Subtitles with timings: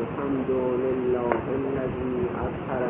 [0.00, 0.50] الحمد
[0.84, 2.82] لله الذي أظهر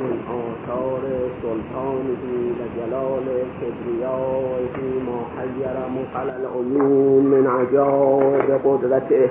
[0.00, 1.02] من آثار
[1.42, 2.24] سلطانه
[2.58, 3.26] وجلال
[3.60, 4.76] كبريائه
[5.06, 5.76] ما حير
[6.22, 9.28] العيون من عجائب قدرته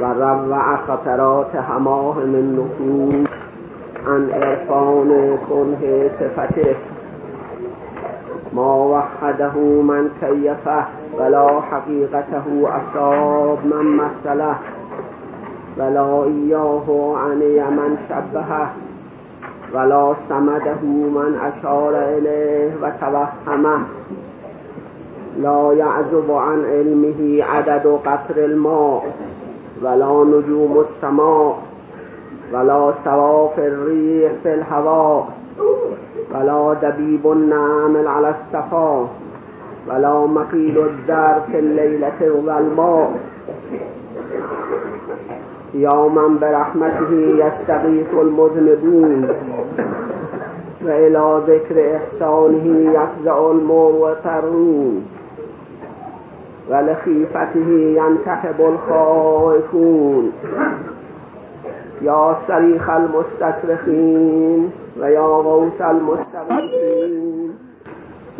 [0.00, 3.28] و روع خطرات هماه من نفوس
[4.06, 6.76] عن عرفان کنه صفته
[8.52, 10.84] ما وحده من کیفه
[11.18, 14.56] ولا حقیقته اصاب من مثله
[15.78, 18.68] ولا ایاه عنی من شبهه
[19.74, 20.82] ولا سمده
[21.14, 22.90] من اشار الیه و
[25.36, 29.02] لا یعزب عن علمه عدد قطر الماء
[29.82, 31.58] ولا نجوم السماء
[32.52, 35.28] ولا سواف الريح في الهواء
[36.34, 39.08] ولا دبيب النعم على الصفا
[39.88, 43.10] ولا مقيل الدر في الليلة الظلماء
[45.74, 47.12] يوما برحمته
[47.46, 49.28] يستغيث المذنبون
[50.84, 55.06] وإلى ذكر إحسانه يفزع المغترون
[56.70, 60.32] ولخيفته ينتحب الخائفون.
[62.02, 62.90] يا صريخ
[64.96, 67.54] المستصرخين ويا غوث المستغيثين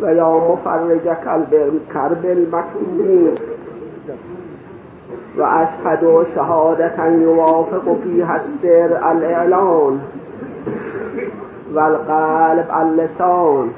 [0.01, 1.07] ويا مفرج
[1.93, 3.35] كرب المكتوبين
[5.37, 9.99] وأشهد شهادة يوافق فيها السر الإعلان
[11.73, 13.71] والقلب اللسان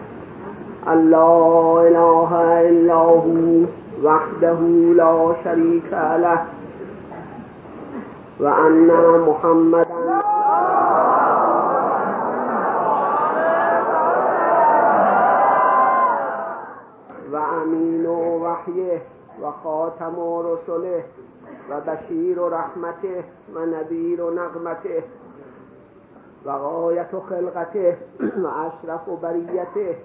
[0.88, 3.66] أن لا إله إلا هو
[4.03, 4.59] وحده
[4.96, 6.42] لا شريك له.
[8.40, 8.88] وأن
[9.28, 9.95] محمدا
[19.46, 21.04] وحيه وخاتم رسله
[21.72, 23.24] وبشير رحمته
[23.56, 25.03] ونذير نغمته
[26.46, 27.97] وغاية خلقته
[28.38, 29.96] وأشرف بريته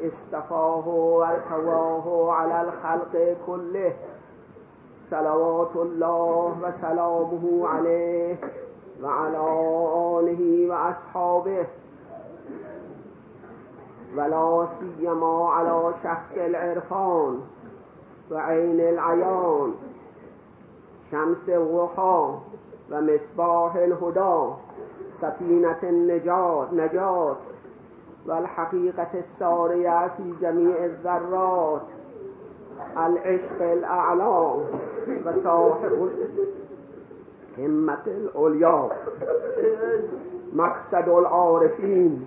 [0.00, 3.92] اصطفاه وارتواه على الخلق كله
[5.10, 8.36] صلوات الله وسلامه عليه
[9.02, 9.38] وعلى
[10.18, 11.66] آله وأصحابه
[14.16, 17.40] ولا سيما على شخص العرفان.
[18.30, 19.74] وعين العيان
[21.10, 22.34] شمس الضحى
[22.92, 24.52] ومصباح الهدى
[25.20, 27.36] سفينة النجاة نجاة
[28.26, 31.82] والحقيقة السارية في جميع الذرات
[32.96, 34.54] العشق الأعلى
[35.26, 36.10] وصاحب
[37.58, 38.88] همة العليا
[40.52, 42.26] مقصد العارفين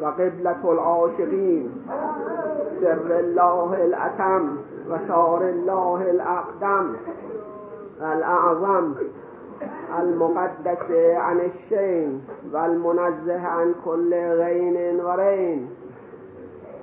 [0.00, 1.72] وقبلة العاشقين
[2.80, 3.74] سر الله
[4.90, 6.94] الأتم وشار الله الأقدم
[8.00, 8.94] الأعظم
[9.98, 15.70] المقدس عن الشين والمنزه عن كل غين ورين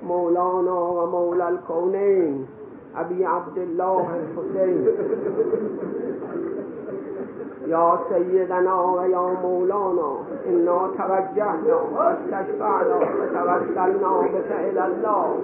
[0.02, 2.46] مولانا ومولى الكونين
[2.96, 4.88] أبي عبد الله الحسين
[7.66, 15.36] يا سيدنا ويا مولانا إنا توجهنا واستشفعنا وتوسلنا بك إلى الله.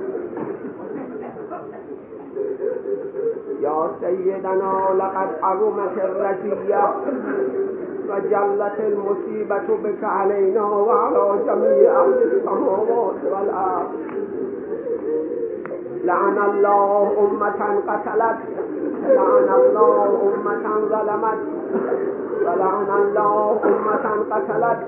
[3.64, 6.84] يا سيدنا لقد عظمت الرزية
[8.08, 13.88] وجلت المصيبة بك علينا وعلى جميع أهل السماوات والأرض.
[16.04, 18.38] لعن الله أمة قتلت
[19.06, 21.41] لعن الله أمة ظلمت
[22.46, 24.78] ولعن الله أمة قتلت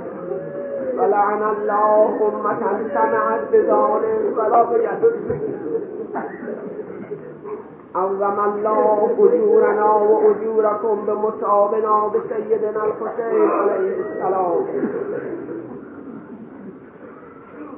[0.98, 5.03] ولعن الله أمة سمعت بظالم ورضيت
[7.95, 14.67] عظم الله أجورنا وأجوركم بمصابنا بسيدنا الحسين عليه السلام.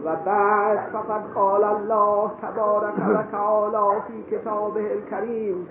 [0.05, 5.69] وبعد فقد قال الله تبارك وتعالى في كتابه الكريم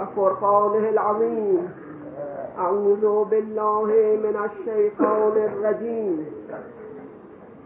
[0.00, 1.68] وفرقانه العظيم
[2.58, 3.84] أعوذ بالله
[4.24, 6.26] من الشيطان الرجيم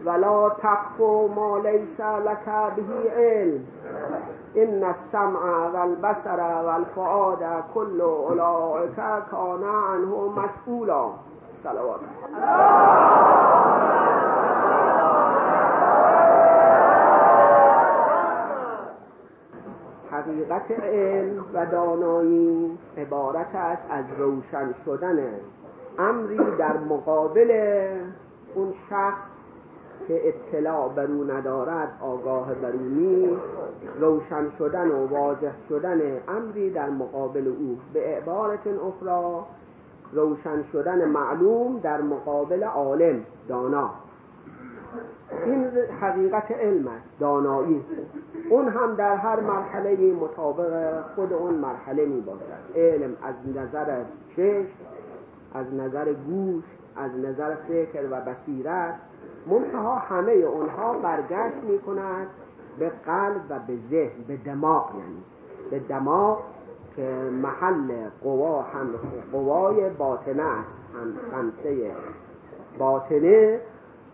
[0.05, 1.01] ولا تقف
[1.37, 3.65] ما ليس لك به علم.
[4.57, 8.95] إن السمع والبصر والفؤاد كل أولئك
[9.31, 11.09] كان عنه مسؤولا.
[11.63, 11.99] صلوات
[20.11, 25.19] حقیقت علم و دانایی عبارت است از روشن شدن
[25.99, 27.51] امری در مقابل
[28.55, 29.40] اون شخص
[30.07, 33.41] که اطلاع بر او ندارد آگاه بر او نیست.
[33.99, 37.77] روشن شدن و واضح شدن امری در مقابل او.
[37.93, 39.43] به عبارت اخرى
[40.13, 43.89] روشن شدن معلوم در مقابل عالم دانا.
[45.45, 45.67] این
[46.01, 47.85] حقیقت علم است دانایی.
[48.49, 52.75] اون هم در هر مرحله مطابق خود اون مرحله می باشد.
[52.75, 54.03] علم از نظر
[54.35, 54.77] چشم
[55.53, 56.63] از نظر گوش
[56.95, 58.95] از نظر فکر و بصیرت
[59.47, 62.27] منتها همه اونها برگشت می کند
[62.79, 65.23] به قلب و به ذهن به دماغ یعنی.
[65.71, 66.39] به دماغ
[66.95, 68.89] که محل قوا هم
[69.31, 70.73] قوای باطنه است.
[70.93, 71.91] هم خمسه
[72.79, 73.59] باطنه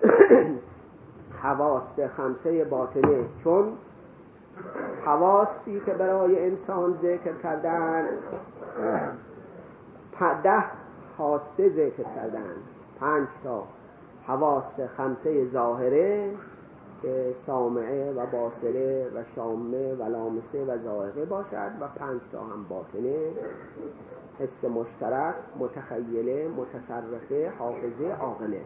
[1.44, 3.25] حواس خمسه باطنه.
[3.44, 3.74] چون
[5.06, 8.06] حواسی که برای انسان ذکر کردن
[10.44, 10.63] ده
[11.18, 12.56] حاسه ذکر کردن.
[13.00, 13.63] پنج تا
[14.27, 16.31] حواس خمسه ظاهره
[17.01, 22.65] که سامعه و باصره و شامه و لامسه و زائقه باشد و پنج تا هم
[22.69, 23.18] باطنه.
[24.39, 28.62] حس مشترک متخیله متصرفه حافظه عاقله.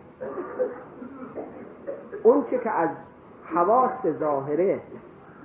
[2.24, 2.90] اون چه که از
[3.44, 4.82] حواس ظاهره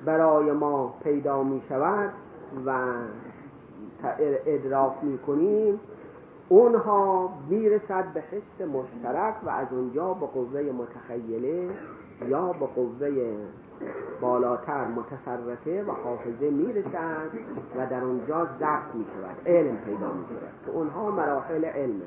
[0.04, 2.10] برای ما پیدا می شود
[2.66, 2.70] و
[4.46, 5.80] ادراک می کنیم
[6.48, 11.70] اونها می‌رسد به حس مشترک و از اونجا به قوه متخیله
[12.28, 13.37] یا به قوه
[14.20, 17.31] بالاتر متصرفه و حافظه می‌رسد
[17.76, 22.04] و در اونجا ضبط می شود علم پیدا می شود که اونها مراحل علمه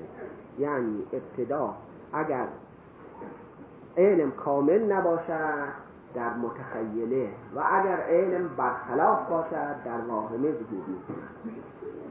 [0.60, 1.74] یعنی ابتدا
[2.14, 2.48] اگر
[3.98, 11.20] علم کامل نباشد در متخیله و اگر علم برخلاف باشد در واهمه ظهور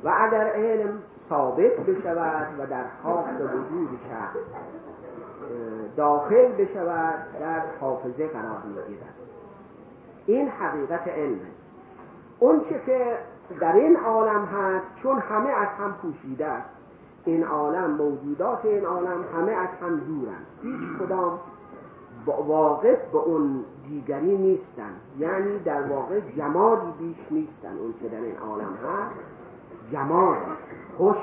[0.04, 4.36] و اگر علم ثابت بشود و در حافظ وجود شخص
[5.96, 9.14] داخل بشود در حافظه قرار می‌گیرد.
[10.26, 11.40] این حقیقت علم.
[12.38, 13.18] اون چه که
[13.60, 16.68] در این عالم هست چون همه از هم پوشیده است
[17.24, 20.46] این عالم موجودات این عالم همه از هم دورند.
[20.62, 21.38] هیچ کدام
[22.26, 28.36] واقف به اون دیگری نیستن یعنی در واقع جمالی بیش نیستن اون که در این
[28.36, 29.37] عالم هست
[29.92, 30.36] جمال
[30.96, 31.16] خوش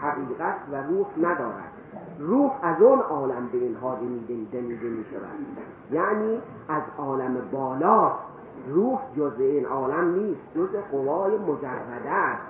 [0.00, 1.72] حقیقت و روح ندارد.
[2.18, 5.46] روح از اون عالم به این حاجه میده می شود
[5.90, 8.18] یعنی از عالم بالاست.
[8.68, 12.42] روح جز این عالم نیست جز قوای مجرده است.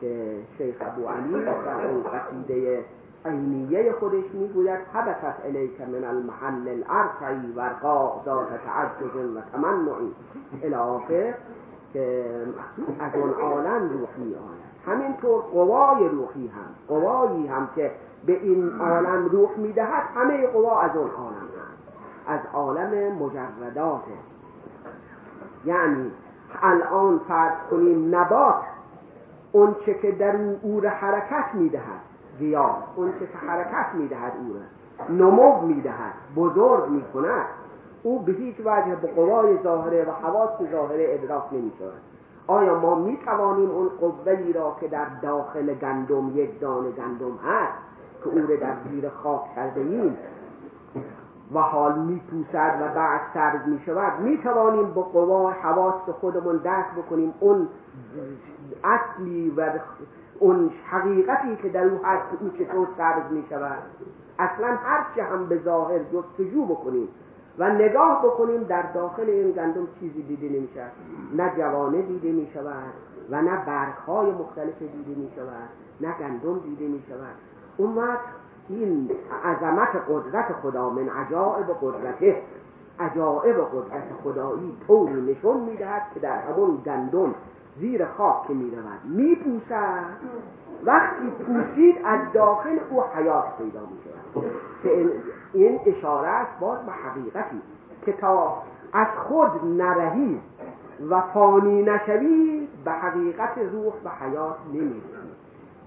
[0.00, 2.84] که شیخ ابو علی در اون قصیده
[3.24, 10.14] عینیه خودش می‌گوید حبست الیک من المحل الارفعی ورقا ذات تعجز و تمنعی.
[10.62, 11.34] الی که
[13.00, 17.90] از اون عالم روح می آید همینطور قوای روحی هم قوایی هم که
[18.26, 21.80] به این عالم روح می‌دهد همه قوا از اون عالم هست
[22.26, 24.02] از عالم مجردات.
[25.64, 26.10] یعنی
[26.62, 28.54] الان فرض کنیم نبات
[29.52, 32.00] اون چه که در او حرکت می‌دهد
[32.38, 34.56] گیاه اون چه که حرکت می‌دهد او
[35.14, 37.46] نمو می‌دهد بزرگ می‌کند
[38.02, 41.72] او به هیچ وجه به قوای ظاهره و حواس ظاهره ادراک نمی
[42.50, 47.78] آیا ما می توانیم اون قوهی را که در داخل گندم یک دانه گندم هست
[48.24, 50.16] که او را در زیر خاک کرده ایم
[51.54, 52.22] و حال می
[52.54, 57.68] و بعد سرد می شود می توانیم با قوا حواس خودمون درک بکنیم اون
[58.84, 59.70] اصلی و
[60.38, 63.78] اون حقیقتی که در او هست او چطور سرد می شود
[64.38, 67.08] اصلا هرچه هم به ظاهر جستجو بکنیم.
[67.60, 70.92] و نگاه بکنیم در داخل این گندم چیزی دیده نمی شود
[71.36, 72.92] نه جوانه دیده می شود
[73.30, 75.68] و نه برگ های مختلف دیده می شود
[76.00, 77.34] نه گندم دیده می شود
[77.76, 78.20] اون وقت
[78.68, 79.10] این
[79.44, 82.42] عظمت قدرت خدا من عجائب قدرته
[83.00, 87.34] عجائب قدرت خدایی طوری نشون می‌دهد که در همون گندم
[87.80, 89.04] زیر خاک که می‌رود.
[89.04, 90.04] میپوسد.
[90.84, 94.09] وقتی پوسید از داخل او حیات پیدا می‌شود.
[94.09, 94.09] که
[95.52, 97.60] این اشاره است باز به حقیقتی
[98.06, 100.40] که تا از خود نرهی
[101.10, 105.30] و فانی نشوی به حقیقت روح و حیات نمی‌رسی.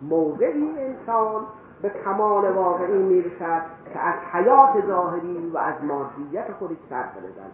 [0.01, 1.41] موقعی انسان
[1.81, 3.61] به کمال واقعی می‌رسد
[3.93, 7.51] که از حیات ظاهری و از مادیت خودش سر بلندن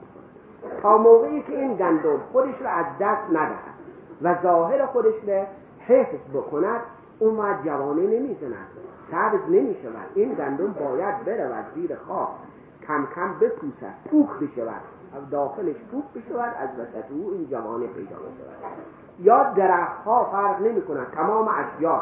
[0.82, 3.80] تا موقعی که این گندم خودش را از دست ندهد
[4.22, 5.44] و ظاهر خودش را
[5.80, 6.82] حفظ بکند
[7.20, 8.68] اون وقت جوانه نمی‌زند.
[9.12, 12.28] سبز نمی شود این گندم باید برود زیر خاک.
[12.88, 14.82] کم کم بپوسد پوک بشود.
[15.32, 18.74] داخلش پوک بشود از وسط او این جوانه پیدا بشود
[19.20, 22.02] یا درخت ها فرق نمی کند تمام اشیاء.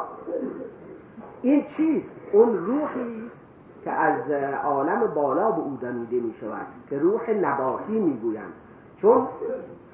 [1.41, 3.31] این چیست؟ اون روحی
[3.83, 4.31] که از
[4.63, 8.53] عالم بالا به او دمیده می شود که روح نباتی می گویند
[9.01, 9.27] چون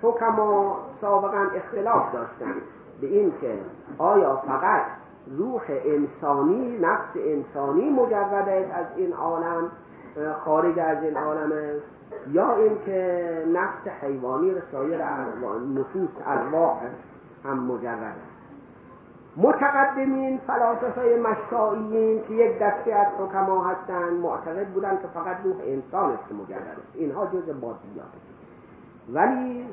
[0.01, 2.53] حکما سابقا اختلاف داشتن
[3.01, 3.57] به این که
[3.97, 4.81] آیا فقط
[5.27, 9.71] روح انسانی نفس انسانی مجرد است از این عالم
[10.45, 11.85] خارج از این عالم است.
[12.31, 15.03] یا اینکه نفس حیوانی و سایر
[15.75, 16.77] نفوس ارواح
[17.43, 18.33] هم مجرد است.
[19.37, 26.11] متقدمین فلاسفه مشتاییین که یک دسته از حکما هستند معتقد بودند که فقط روح انسان
[26.11, 26.95] است که مجرد است.
[26.95, 28.13] اینها جز مادیات
[29.13, 29.65] ولی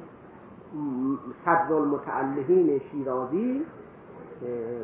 [1.44, 3.66] صدر المتعلهین شیرازی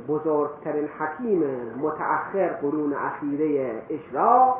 [0.08, 1.44] بزرگترین حکیم
[1.82, 4.58] متأخر قرون اخیره اشراق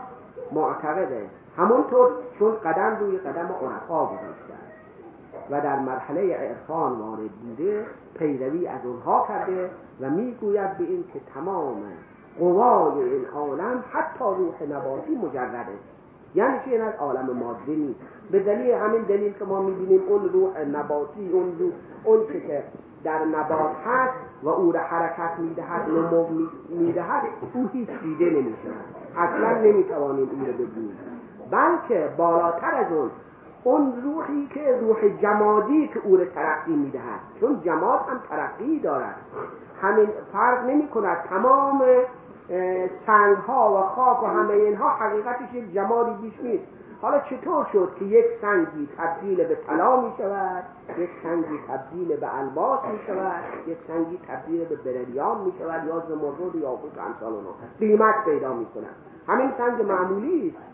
[0.53, 4.55] معتقد است همونطور چون قدم روی قدم عرفا گذاشته
[5.51, 7.87] و در مرحله عرفان وارد بوده
[8.19, 11.83] پیروی از اونها کرده و می‌گوید به این که تمام
[12.39, 15.97] قوای این عالم حتی روح نباتی مجرد است
[16.35, 18.01] یعنی که این از عالم ماده نیست.
[18.31, 21.73] به دلیل همین دلیل که ما می‌بینیم اون روح نباتی اون روح
[22.05, 22.63] اون که
[23.05, 26.27] در نبات هست و او را حرکت می‌دهد نمو
[26.69, 27.23] می‌دهد
[27.55, 28.85] او هیچ دیده نمی‌شود.
[29.17, 30.99] اصلا نمی‌توانیم او را ببینیم.
[31.51, 33.11] بلکه بالاتر از اون
[33.65, 37.21] اون روحی که روح جمادی که او را ترقی می‌دهد.
[37.41, 39.17] چون جماد هم ترقی دارد.
[39.83, 41.83] همین فرق نمی کند تمام
[43.07, 46.65] سنگ ها و خاک و همه اینها حقیقتش یک جمادی بیش نیست.
[47.03, 50.65] حالا چطور شد که یک سنگی تبدیل به طلا می شود
[50.99, 56.03] یک سنگی تبدیل به الباس می شود یک سنگی تبدیل به بریلیان می شود یا
[56.09, 58.95] زمرد یا آقوت امثال اونها قیمت پیدا می کند.
[59.29, 60.67] همین سنگ معمولی است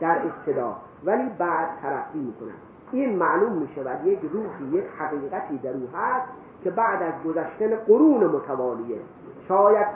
[0.00, 2.54] در ابتدا ولی بعد ترقی می کند.
[2.92, 6.28] این معلوم می شود یک روحی یک حقیقتی در او هست
[6.64, 8.98] که بعد از گذشتن قرون متوالیه
[9.48, 9.86] شاید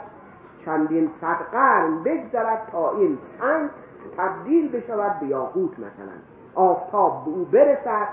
[0.66, 3.70] چندین صد قرن بگذرد تا این سنگ
[4.16, 6.16] تبدیل بشود به یاقوت مثلا.
[6.54, 8.08] آفتاب به او برسد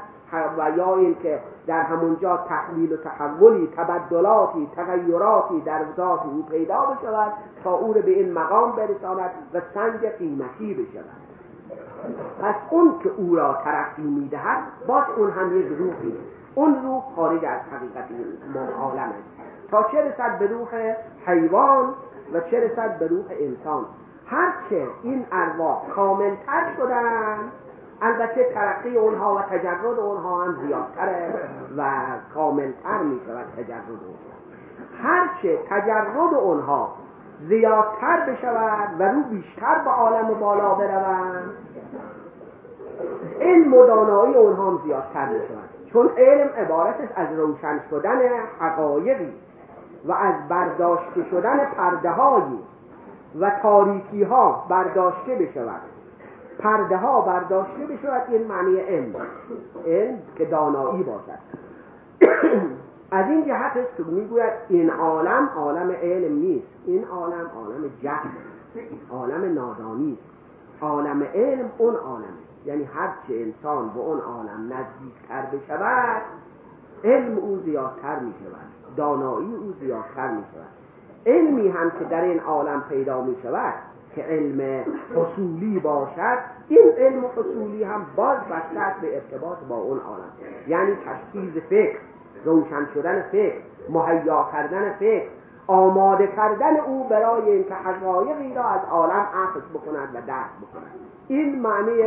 [0.57, 7.33] و یا اینکه در همونجا تحلیل و تحولی تبدلاتی تغییراتی در ذات او پیدا بشود
[7.63, 11.23] تا او رو به این مقام برساند و سنگ قیمتی بشود.
[12.41, 16.17] پس اون که او را ترقی می‌دهد باز اون هم یک روحی
[16.55, 18.05] اون روح خارج از حقیقت
[18.79, 19.69] عالم است.
[19.71, 20.67] تا چه رسد به روح
[21.25, 21.93] حیوان؟
[22.33, 23.85] و چه رسد به روح انسان.
[24.25, 27.37] هرچه این ارواح کاملتر شدن
[28.01, 31.33] البته ترقی اونها و تجرد اونها هم زیادتره
[31.77, 31.91] و
[32.33, 34.33] کاملتر می شود تجرد اونها.
[35.03, 36.95] هرچه تجرد اونها
[37.47, 41.53] زیادتر بشود و رو بیشتر به عالم بالا بروند
[43.41, 48.19] علم و دانایی اونها هم زیادتر می شود چون علم عبارت از روشن شدن
[48.59, 49.33] حقایقی.
[50.05, 52.11] و از برداشته شدن پرده
[53.39, 55.81] و تاریکی ها برداشته بشود.
[56.59, 59.15] پرده ها برداشته بشود این معنی علم
[59.85, 61.39] علم که دانایی باشد.
[63.11, 66.67] از این جهت است که می‌گوید این عالم عالم علم نیست.
[66.85, 68.29] این عالم عالم جهل
[69.11, 70.33] عالم نادانی است.
[70.83, 72.33] عالم علم اون عالم
[72.65, 76.21] یعنی هرچه انسان به اون عالم نزدیکتر بشود
[77.03, 80.83] علم او زیادتر می شود دانایی او زیادتر می شود
[81.25, 83.73] علمی هم که در این عالم پیدا می شود
[84.15, 84.85] که علم
[85.15, 90.31] حصولی باشد این علم حصولی هم باز بسته به ارتباط با اون عالم.
[90.67, 91.97] یعنی تشخیص فکر
[92.45, 93.55] روشن شدن فکر
[93.89, 95.27] مهیا کردن فکر
[95.67, 100.91] آماده کردن او برای اینکه حقایقی را از عالم اخذ بکند و درک بکند.
[101.27, 102.01] این معنی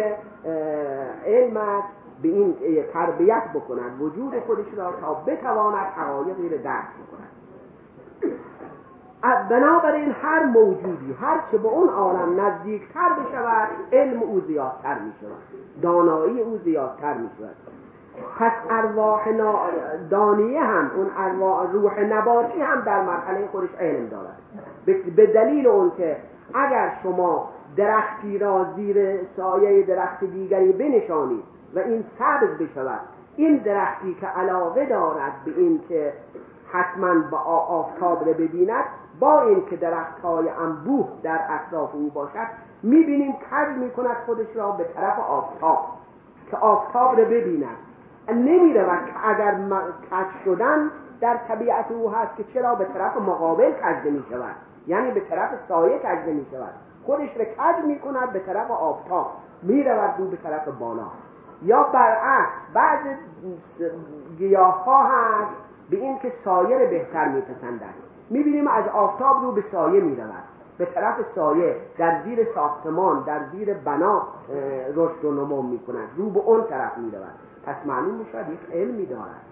[1.27, 1.89] علم است
[2.23, 2.57] به این
[2.93, 7.37] تربیت بکند وجود خودش را تا بتواند حقایقی را درک بکند
[9.49, 15.37] بنابراین هر موجودی هر چه به اون عالم نزدیکتر بشود علم او زیادتر می شود
[15.83, 17.57] دانایی او زیادتر می شود
[18.39, 19.29] پس ارواح
[20.11, 24.39] دانیه هم اون ارواح روح نباتی هم در مرحله خودش علم دارد.
[25.17, 26.17] به دلیل اون که
[26.55, 33.01] اگر شما درختی را زیر سایه درخت دیگری بنشانید و این سبز بشود
[33.37, 36.13] این درختی که علاقه دارد به این که
[36.73, 38.85] حتما با آفتاب را ببیند
[39.21, 42.47] با اینکه درخت های انبوه در اطراف او باشد
[42.83, 45.87] می‌بینیم کج می‌کند خودش را به طرف آفتاب
[46.51, 47.77] که آفتاب را ببیند.
[48.29, 49.55] نمی‌رود که اگر
[50.11, 54.55] کج شدن در طبیعت او هست که چرا به طرف مقابل کج می شود
[54.87, 56.73] یعنی به طرف سایه کج می شود
[57.07, 59.33] خودش را کج می کند به طرف آفتاب.
[59.63, 61.07] می رود دو به طرف بالا.
[61.63, 63.07] یا برعکس بعض
[64.39, 65.51] گیاه ها هست
[65.91, 67.95] به این که سایه بهتر می پسندند
[68.31, 70.43] می‌بینیم از آفتاب رو به سایه می‌رود.
[70.79, 74.23] به طرف سایه در زیر ساختمان در زیر بنا
[74.95, 76.09] رشد و نمو می‌کند.
[76.17, 77.35] رو به اون طرف می‌رود.
[77.67, 79.43] پس معلوم می‌شود یک علمی دارد.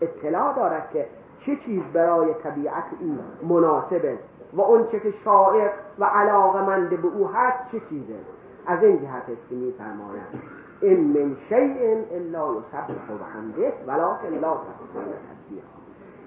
[0.00, 1.06] اطلاع دارد که
[1.40, 4.18] چه چیز برای طبیعت این مناسبه
[4.52, 8.18] و اون چه که شاعر و علاقمند به او هست چه چیزه.
[8.66, 10.61] از این جهت است که میفرماید.
[10.82, 15.62] این من شیء الا یسبح بحمده ولکن لا تفقهون تسبیح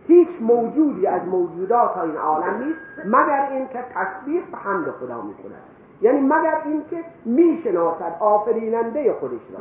[0.07, 5.61] هیچ موجودی از موجودات این عالم نیست مگر اینکه تسبیح به حمد خدا می‌کند.
[6.01, 9.59] یعنی مگر اینکه می‌شناسد آفریننده خودش را.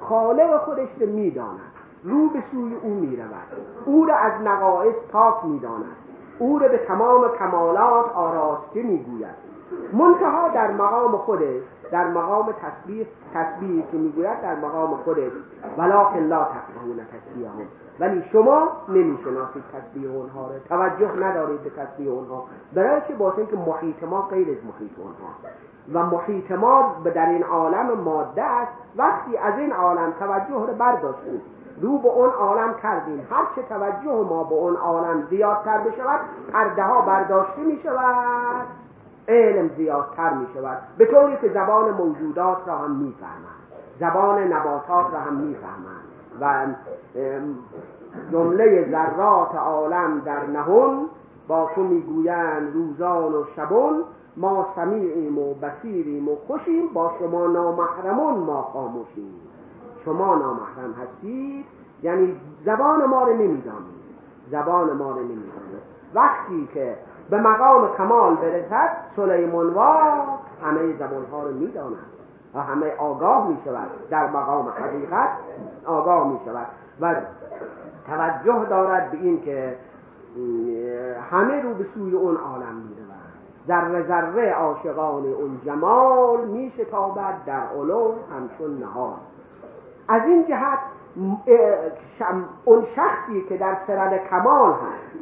[0.00, 1.72] خالق خودش را می‌داند.
[2.04, 3.48] رو به سوی او می‌رود.
[3.84, 5.96] او را از نقایص پاک می‌داند.
[6.38, 9.52] او را به تمام کمالات آراسته می‌گوید.
[9.92, 15.32] منتها در مقام خودش در مقام تسبیح تسبیحی که می‌گوید در مقام خودش
[15.78, 17.66] ولکن لا تفقهون تسبیحهم.
[18.00, 20.52] ولی شما نمی‌شناسید تسبیح اونها رو.
[20.68, 22.44] توجه ندارید به تسبیح اونها.
[22.74, 25.28] برای چه باسه که محیط ما غیر از محیط اونها.
[25.92, 28.72] و محیط ما در این عالم ماده است.
[28.96, 31.42] وقتی از این عالم توجه رو برداشتیم
[31.80, 33.26] رو به اون عالم کردیم.
[33.30, 36.20] هر چه توجه ما به اون عالم زیادتر بشود
[36.52, 38.66] پرده ها برداشته می شود
[39.28, 40.78] علم زیادتر می شود.
[40.98, 43.14] به طوری که زبان موجودات را هم می
[44.00, 45.56] زبان نباتات را هم می
[46.40, 46.66] و
[48.32, 51.06] جمله ذرات عالم در نهون
[51.48, 54.04] با تو می‌گویند روزان و شبون.
[54.36, 56.88] ما سمیعیم و بسیریم و خوشیم.
[56.94, 59.34] با شما نامحرمون ما خاموشیم.
[60.04, 61.64] شما نامحرم هستید.
[62.02, 64.02] یعنی زبان ما رو نمی‌دانید.
[64.50, 65.82] زبان ما رو نمی‌دانید.
[66.14, 66.96] وقتی که
[67.32, 70.12] به مقام کمال برسد سلیمان وار
[70.64, 71.96] همه زبان ها رو می‌داند
[72.54, 75.28] و همه آگاه می شود در مقام حقیقت
[75.86, 76.66] آگاه می شود
[77.00, 77.14] و
[78.06, 79.76] توجه دارد به این که
[81.30, 83.12] همه رو به سوی اون عالم می رود
[83.68, 89.14] ذره ذره عاشقان اون جمال می شتابد در علو همچون نهار
[90.08, 90.78] از این جهت
[92.64, 95.12] اون شخصی که در سرد کمال هست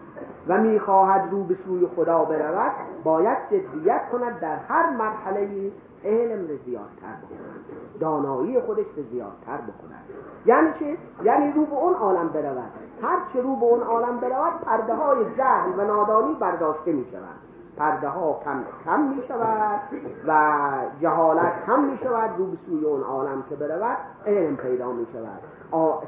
[0.49, 2.73] و می‌خواهد رو به سوی خدا برود
[3.05, 5.73] باید جدیت کند در هر مرحله
[6.05, 7.65] علم رو زیادتر بکند
[8.00, 10.05] دانایی خودش رو زیادتر بکند.
[10.47, 12.73] یعنی چه؟ یعنی رو به اون عالم برود.
[13.03, 17.50] هر چه رو به اون عالم برود پرده های جهل و نادانی برداشته می شود
[17.76, 19.81] پرده ها کم, کم می شود
[20.26, 20.63] و
[21.00, 25.41] جهالت کم می شود رو به سوی اون عالم که برود علم پیدا می شود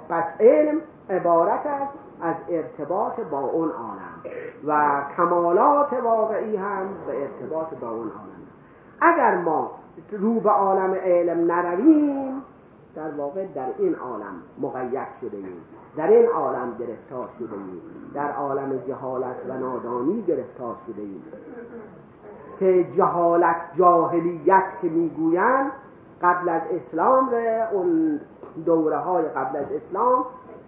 [0.09, 7.75] پس علم عبارت است از ارتباط با اون عالم و کمالات واقعی هم به ارتباط
[7.75, 8.43] با اون عالم.
[9.01, 9.71] اگر ما
[10.11, 12.43] رو به عالم علم نرویم
[12.95, 15.65] در واقع در این عالم مقید شده ایم
[15.97, 17.83] در این عالم گرفتار شده ایم
[18.15, 21.23] در عالم جهالت و نادانی گرفتار شده ایم
[22.61, 25.73] که جهالت جاهلیت که می‌گویند
[26.23, 27.31] قبل از اسلام
[27.73, 28.21] اون
[28.67, 30.25] دوره های قبل از اسلام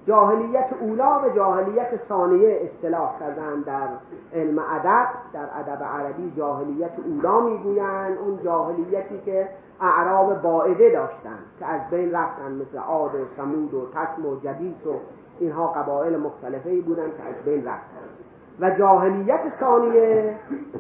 [0.07, 3.89] جاهلیت اولا و جاهلیت ثانیه اصطلاح کردن در
[4.35, 9.49] علم ادب در ادب عربی جاهلیت اولا می‌گویند اون جاهلیتی که
[9.81, 14.87] اعراب باعده داشتن که از بین رفتن مثل عاد و سمود و تسم و جدیس
[14.87, 14.95] و
[15.39, 18.05] اینها قبایل مختلفه بودن که از بین رفتن.
[18.61, 20.35] و جاهلیت ثانیه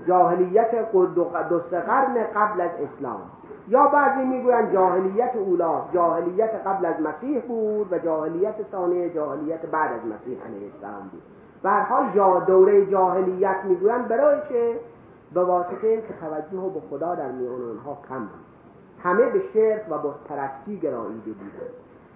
[0.07, 1.25] جاهلیت دو
[1.71, 3.21] قرن قبل از اسلام.
[3.68, 9.92] یا بعضی می‌گویند جاهلیت اولا جاهلیت قبل از مسیح بود و جاهلیت ثانیه جاهلیت بعد
[9.92, 11.22] از مسیح علیه السلام بود.
[11.62, 14.81] به حال جا دوره جاهلیت می‌گویند برای چه؟
[15.35, 18.44] به واسطه این که توجه به خدا در میان آنها کم بود.
[19.03, 21.74] همه به شرک و بت پرستی گراییده بودند.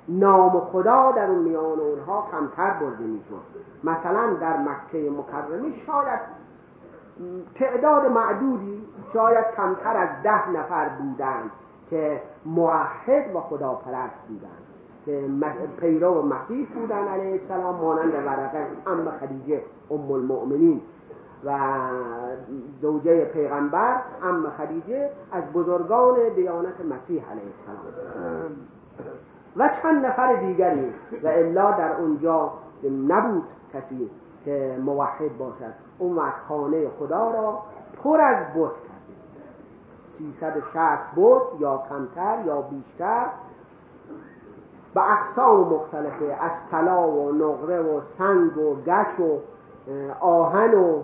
[0.08, 3.42] نام خدا در اون میان اونها کمتر برده می‌شد.
[3.84, 6.20] مثلا در مکه مکرمه شاید
[7.54, 11.50] تعداد معدودی شاید کمتر از ده نفر بودند
[11.90, 14.68] که موحد و خداپرست بودند
[15.06, 15.28] که
[15.80, 20.80] پیرو مسیح بودن علیه السلام مانند ورقه ام خدیجه ام المؤمنین.
[21.44, 21.58] و
[22.80, 28.50] زوجه پیغمبر ام خدیجه از بزرگان دیانت مسیح علیه السلام.
[29.56, 32.52] و چند نفر دیگری و الا در اونجا
[33.08, 34.10] نبود کسی
[34.44, 35.87] که موحد باشد.
[35.98, 37.58] اون وقت خانه خدا را
[38.02, 38.98] پر از بت کرده.
[40.18, 43.26] 360 بت یا کمتر یا بیشتر
[44.94, 49.38] به اقسام مختلفه از طلا و نقره و سنگ و گچ و
[50.20, 51.02] آهن و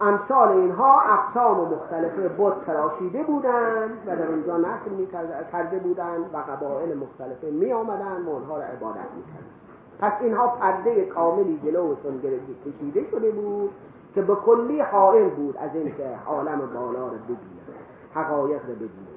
[0.00, 2.30] امثال اینها اقسام مختلفه.
[2.38, 5.06] بت تراشیده بودند و در اونجا نسل می
[5.52, 9.22] کرده بودند و قبائل مختلفه می آمدن و اونها را عبادت می
[10.00, 12.20] پس اینها پرده کاملی جلوشون
[12.66, 13.70] کشیده شده بود.
[14.16, 17.38] که به کلی حائل بود از اینکه عالم بالا رو ببینه
[18.14, 19.16] حقایق رو ببینه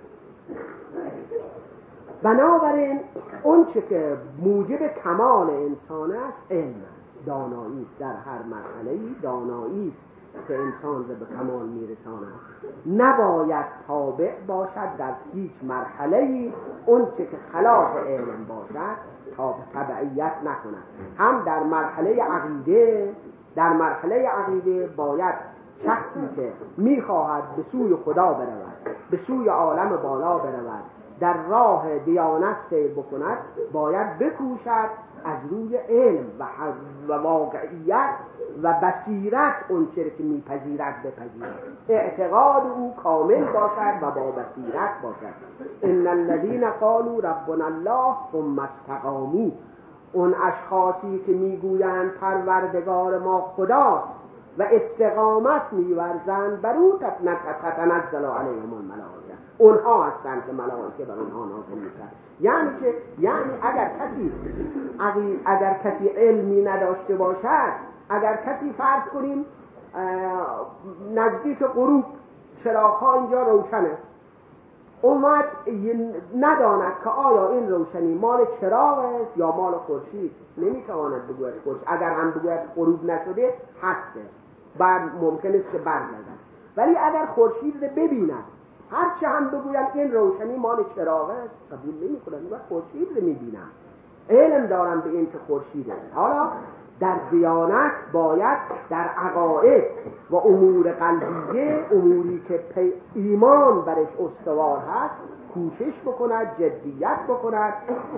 [2.23, 2.99] بنابراین
[3.43, 6.81] اون چه که موجب کمال انسان است علم
[7.25, 7.99] دانایی است.
[7.99, 12.33] در هر مرحله دانایی است که انسان رو به کمال میرساند.
[12.97, 16.53] نباید تابع باشد در هیچ مرحله ای
[16.85, 18.95] اون چه که خلاف علم باشد
[19.37, 20.83] تا تبعیت نکند.
[21.17, 23.13] هم در مرحله عقیده
[23.55, 25.35] در مرحله عقیده باید
[25.85, 30.83] شخصی که می‌خواهد به سوی خدا برود به سوی عالم بالا برود
[31.19, 33.37] در راه دیانت سیر بکند
[33.73, 34.89] باید بکوشد
[35.25, 36.25] از روی علم
[37.07, 38.09] و واقعیت
[38.63, 41.59] و بصیرت اون که میپذیرد بپذیرد.
[41.89, 45.33] اعتقاد او کامل باشد و با بصیرت باشد.
[45.83, 49.49] ان الذين قالوا ربنا الله ثم استقاموا
[50.13, 54.07] اون اشخاصی که می‌گویند پروردگار ما خداست
[54.57, 56.99] و استقامت میورزند بر او
[57.63, 59.33] تتنزل علیهم الملائکه.
[59.57, 62.09] اونها هستند که ملائکه بر اونها نازل میشن
[62.41, 64.31] یعنی که یعنی اگر کسی
[65.45, 67.71] اگر کسی علمی نداشته باشد
[68.09, 69.45] اگر کسی فرض کنیم
[71.15, 72.05] نزدیک غروب
[72.63, 73.85] چراغ اینجا روشن
[75.01, 75.45] اومد
[76.35, 80.31] نداند که آیا این روشنی مال چراغ است یا مال خورشید.
[80.57, 81.83] نمی‌تواند بگوید خورشید.
[81.87, 84.17] اگر هم بگوید غروب نشده است.
[84.77, 86.39] بعد ممکن است که برگردد.
[86.77, 88.43] ولی اگر خورشید ببیند
[88.91, 93.69] هرچه هم بگوید این روشنی مال چراغ است قبول نمی‌کنند و خورشید رو می‌بینم
[94.29, 96.49] علم دارم به این که خورشید حالا
[96.99, 98.57] در دیانت باید
[98.89, 99.83] در عقاید
[100.29, 105.13] و امور قلبیه اموری که ایمان برش استوار هست
[105.53, 107.73] کوشش بکند جدیت بکند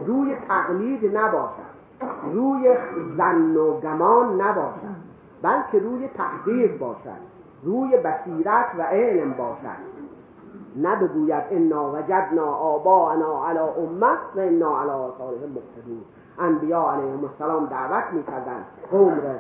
[0.05, 1.71] روی تقلید نباشد
[2.33, 2.75] روی
[3.17, 5.01] زن و گمان نباشد
[5.41, 7.31] بلکه روی تحقیق باشد
[7.63, 9.91] روی بصیرت و علم باشد.
[10.75, 16.01] نه بگوید انا وجدنا آباءنا علی امه و انا علی آثارهم مقتدون
[16.39, 19.35] انبیا علیهم السلام دعوت می‌کردن قوم را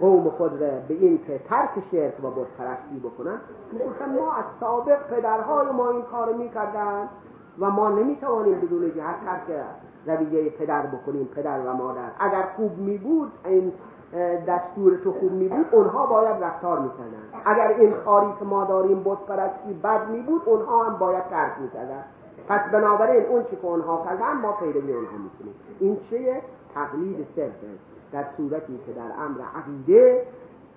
[0.00, 3.40] قوم خود را به این که ترک شرک و بت پرستی بکنن
[3.72, 7.08] می‌گفتن ما از سابق پدرهای ما این کار می‌کردن
[7.58, 9.64] و ما نمی‌توانیم بدون جهت ترک
[10.06, 12.10] رویه پدر بکنیم پدر و مادر.
[12.18, 13.72] اگر خوب می بود این
[14.46, 19.02] دستور تو خوب می بود اونها باید رفتار می‌کردن اگر این کاری که ما داریم
[19.04, 22.04] بت پرستی بد می اونها هم باید ترک می‌کردن
[22.48, 25.54] پس بنابراین اون چی که اونها کردن ما پیروی اونها می‌کنیم.
[25.80, 26.42] این چه
[26.74, 27.66] تقلید صرفه
[28.12, 30.26] در صورتی که در امر عقیده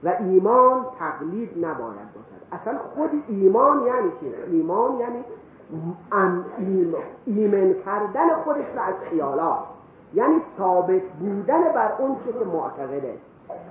[0.04, 2.62] و ایمان تقلید نباید باشد.
[2.62, 5.24] اصلا خود ایمان یعنی چی؟ ایمان یعنی
[7.26, 9.60] ایمن کردن خودش را از خیالات.
[10.14, 13.18] یعنی ثابت بودن بر اون چه که معتقده.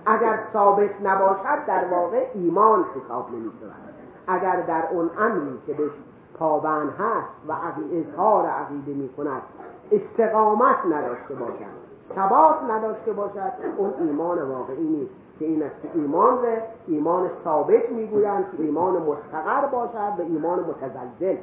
[0.06, 3.50] اگر ثابت نباشد در واقع ایمان حساب نمی
[4.26, 5.90] اگر در اون امری که بهش
[6.40, 7.52] پابند هست و
[7.92, 9.42] اظهار عقیده می کند
[9.92, 11.90] استقامت نداشته باشد.
[12.14, 13.52] ثبات نداشته باشد.
[13.76, 16.38] اون ایمان واقعی نیست که این است که ایمان
[16.86, 21.36] ایمان ثابت می‌گویند که ایمان مستقر باشد به ایمان متزلزل.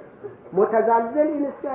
[0.53, 1.69] متزلزل این است که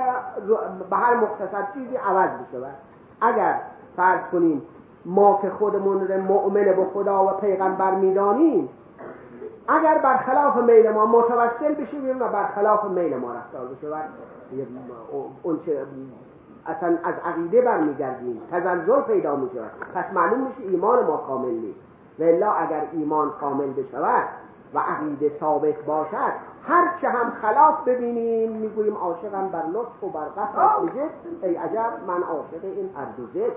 [0.89, 2.75] به هر مختصر چیزی عوض بشود
[3.21, 3.61] اگر
[3.97, 4.61] فرض کنیم
[5.05, 8.69] ما که خودمون رو مؤمن به خدا و پیغمبر می‌دانیم
[9.67, 14.09] اگر برخلاف میل ما متوسل بشیم و برخلاف میل ما رفتار بشود
[15.43, 15.85] اون چه
[16.65, 18.41] اصلا از عقیده برمیگردیم.
[18.51, 19.71] تزلزل پیدا می‌شود.
[19.95, 21.79] پس معلوم میشه ایمان ما کامل نیست.
[22.19, 22.23] و
[22.59, 24.27] اگر ایمان کامل بشود
[24.73, 26.33] و عقیده ثابت باشد
[26.67, 30.91] هر چه هم خلاف ببینیم می‌گوییم عاشقم بر لطف و بر قصد
[31.43, 33.51] ای عجب من عاشق این هر دو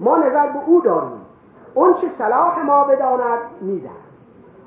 [0.00, 1.20] ما نظر به او داریم.
[1.74, 3.90] اون چه صلاح ما بداند میدن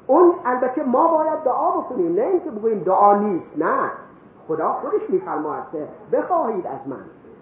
[0.08, 3.92] اون البته ما باید دعا بکنیم نه اینکه بگوییم دعا نیست نه.
[4.48, 6.98] خدا خودش میفرماید که بخواهید از من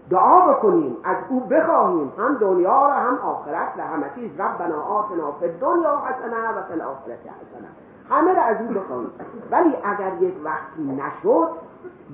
[0.10, 4.40] دعا بکنیم از او بخواهیم هم دنیا را هم آخرت و همه چیز.
[4.40, 7.68] ربنا آتنا فی دنیا حسنه و فی الاخرت حسنه.
[8.10, 9.10] همه را از او بخواهیم.
[9.52, 11.50] ولی اگر یک وقتی نشد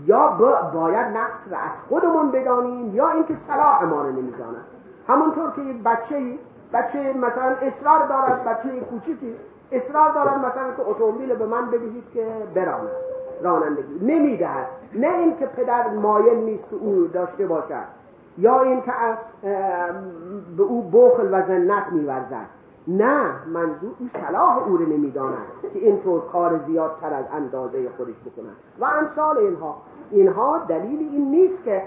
[0.06, 0.28] یا
[0.74, 4.66] باید نقص را از خودمون بدانیم یا اینکه صلاح ما رو نمی‌داند.
[5.08, 6.40] همونطور که یک بچه
[6.74, 9.36] بچه مثلا اصرار دارد بچه کوچیکی
[9.72, 12.90] اصرار دارد مثلا که اتومبیل به من بدهید که براند
[13.42, 14.06] رانندگی.
[14.06, 14.68] نمی‌دهد.
[14.96, 18.02] نه اینکه پدر مایل نیست که او داشته باشد.
[18.38, 18.92] یا اینکه
[20.58, 22.46] به او بخل و زنت میورزد.
[22.88, 25.38] نه منظور او صلاح او رو نمی‌داند
[25.74, 29.78] که اینطور کار زیادتر از اندازه خودش بکنند و امثال اینها.
[30.12, 31.84] اینها دلیل این نیست که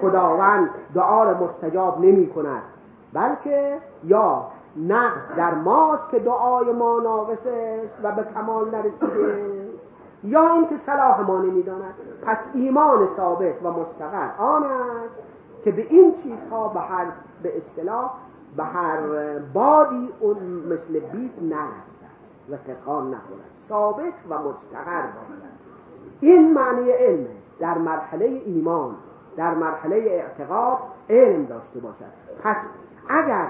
[0.00, 2.62] خداوند دعا را مستجاب نمی کند
[3.12, 4.46] بلکه یا
[4.76, 9.66] نقص در ماست که دعای ما ناقص است و به کمال نرسیده.
[10.24, 11.94] یا اینکه صلاح ما نمی‌داند.
[12.26, 15.14] پس ایمان ثابت و مستقر آن است
[15.64, 17.06] که به این چیزها به هر
[17.42, 18.10] به اصطلاح
[18.56, 18.98] به هر
[19.38, 21.96] بادی اون مثل بیت نرسد
[22.50, 25.42] و تکان نخورد ثابت و مستقر باشد
[26.20, 27.26] این معنی علم
[27.58, 28.94] در مرحله ایمان
[29.36, 30.78] در مرحله اعتقاد
[31.10, 32.12] علم داشته باشد.
[32.42, 32.56] پس
[33.08, 33.46] اگر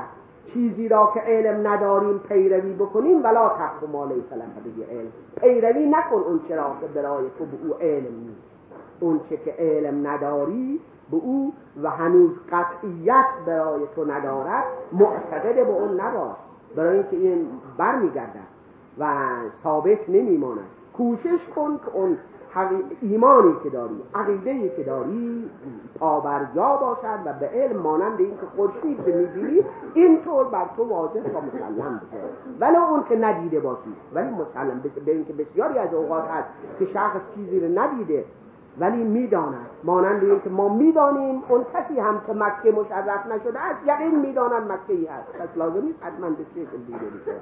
[0.53, 5.13] چیزی را که علم نداریم پیروی بکنیم ولا تقف ما لیس لك علم.
[5.41, 8.43] پیروی نکن اون چرا که برای تو به او علم نیست.
[9.01, 10.81] اون چه که علم نداری
[11.11, 16.37] به او و هنوز قطعیت برای تو ندارد معتقد به اون نباش.
[16.77, 17.47] برای اینکه این
[17.79, 18.57] برمیگردد
[18.99, 19.07] و
[19.63, 20.67] ثابت نمیماند.
[20.97, 22.19] کوشش کن که اون
[23.01, 25.51] ایمانی که داری عقیده که داری
[25.99, 29.65] پابرجا باشد و به علم مانند این که خورشید که می‌بینی
[29.95, 32.23] اینطور بر تو واضح و مسلم بشه.
[32.61, 37.21] ولی اون که ندیده باشی ولی مسلم به اینکه بسیاری از اوقات هست که شخص
[37.35, 38.25] چیزی رو ندیده
[38.81, 39.67] ولی می‌داند.
[39.85, 44.73] مانند این که ما می‌دانیم اون کسی هم که مکه مشرف نشده است یقین می‌داند
[44.73, 45.33] مکه ای هست.
[45.33, 47.33] پس لازم نیست حتما به شکل دیده بشه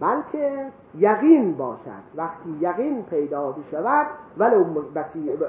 [0.00, 0.66] بلکه
[0.98, 4.06] یقین باشد وقتی یقین پیدا شود
[4.38, 4.64] ولو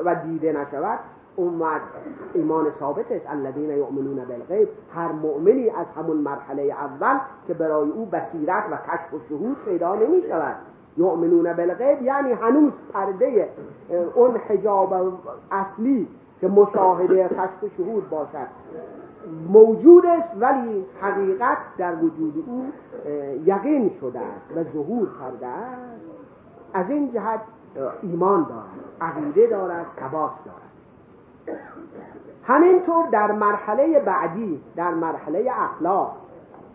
[0.05, 0.99] و دیده نشود
[1.35, 1.81] اومد
[2.33, 3.25] ایمان ثابت است.
[3.29, 9.13] الذین یؤمنون بالغیب هر مؤمنی از همون مرحله اول که برای او بصیرت و کشف
[9.13, 10.55] و شهود پیدا نمی شود
[10.97, 13.49] یؤمنون بالغیب یعنی هنوز پرده
[14.15, 14.93] اون حجاب
[15.51, 16.07] اصلی
[16.41, 18.47] که مشاهده کشف و شهود باشد.
[19.49, 22.65] موجود است ولی حقیقت در وجود او
[23.45, 26.01] یقین شده است و ظهور کرده است.
[26.73, 27.41] از این جهت
[28.01, 30.67] ایمان دارد عقیده دارد ثبات دارد.
[32.43, 36.15] همینطور در مرحله بعدی در مرحله اخلاق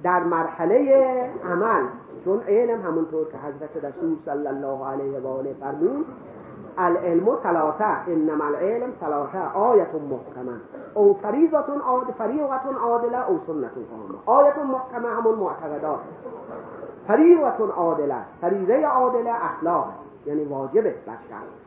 [0.02, 1.82] در مرحله عمل
[2.24, 6.06] چون علم همونطور که حضرت رسول صلی الله علیه و آله فرمود
[6.78, 10.60] العلم ثلاثه انما العلم ثلاثه آیت محکمه.
[10.94, 15.98] او فریضت عاد فریضت عادله او سنت قامه آیت محکمه همون معتقدات.
[17.08, 18.16] فریضت عادله.
[18.40, 19.88] فریضه عادله اخلاق.
[20.26, 21.16] یعنی واجب بر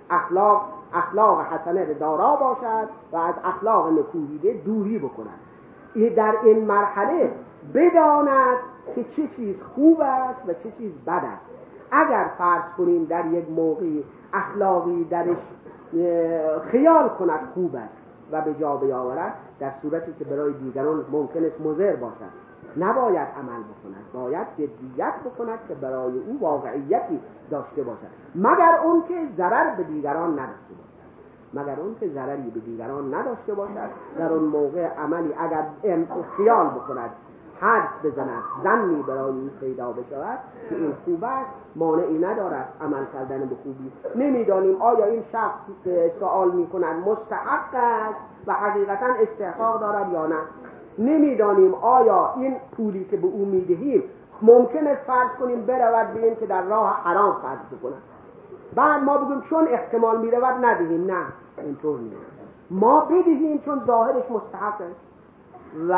[0.09, 0.61] اخلاق
[0.93, 5.39] اخلاق حسنه دارا باشد و از اخلاق نکوهیده دوری بکند.
[6.15, 7.31] در این مرحله
[7.73, 8.57] بداند
[8.95, 11.45] که چه چیز خوب است و چه چیز بد است.
[11.91, 14.03] اگر فرض کنیم در یک موقعی
[14.35, 15.37] اخلاقی درش
[16.71, 17.93] خیال کند خوب است
[18.31, 22.45] و به جا بیاورد در صورتی که برای دیگران ممکن است مضر باشد.
[22.77, 27.19] نباید عمل بکند باید جدیت بکند که برای او واقعیتی
[27.51, 28.07] داشته باشد.
[28.35, 30.85] مگر اون که ضرر به دیگران نداشته باشد.
[31.53, 33.89] مگر اون که ضرری به دیگران نداشته باشد.
[34.17, 35.65] در اون موقع عملی اگر
[36.37, 37.09] خیال بکند
[37.59, 40.39] حرف بزند زنی برای این پیدا بشود
[40.69, 43.91] که این خوب است مانعی ندارد عمل کردن به خوبی.
[44.15, 45.59] نمی‌دانیم آیا این شخص
[46.19, 50.35] سوال می‌کند مستحق است و حقیقتا استحقاق دارد یا نه.
[50.99, 54.03] نمی‌دانیم آیا این پولی که به او می‌دهیم
[54.41, 58.01] ممکن است فرض کنیم برود به این که در راه حرام خرج بکند.
[58.75, 61.05] بعد ما بگیم چون احتمال می‌رود ندهیم.
[61.05, 61.25] نه
[61.57, 62.15] اینطور نیست.
[62.71, 65.14] ما بدهیم چون ظاهرش مستحق است.
[65.89, 65.93] و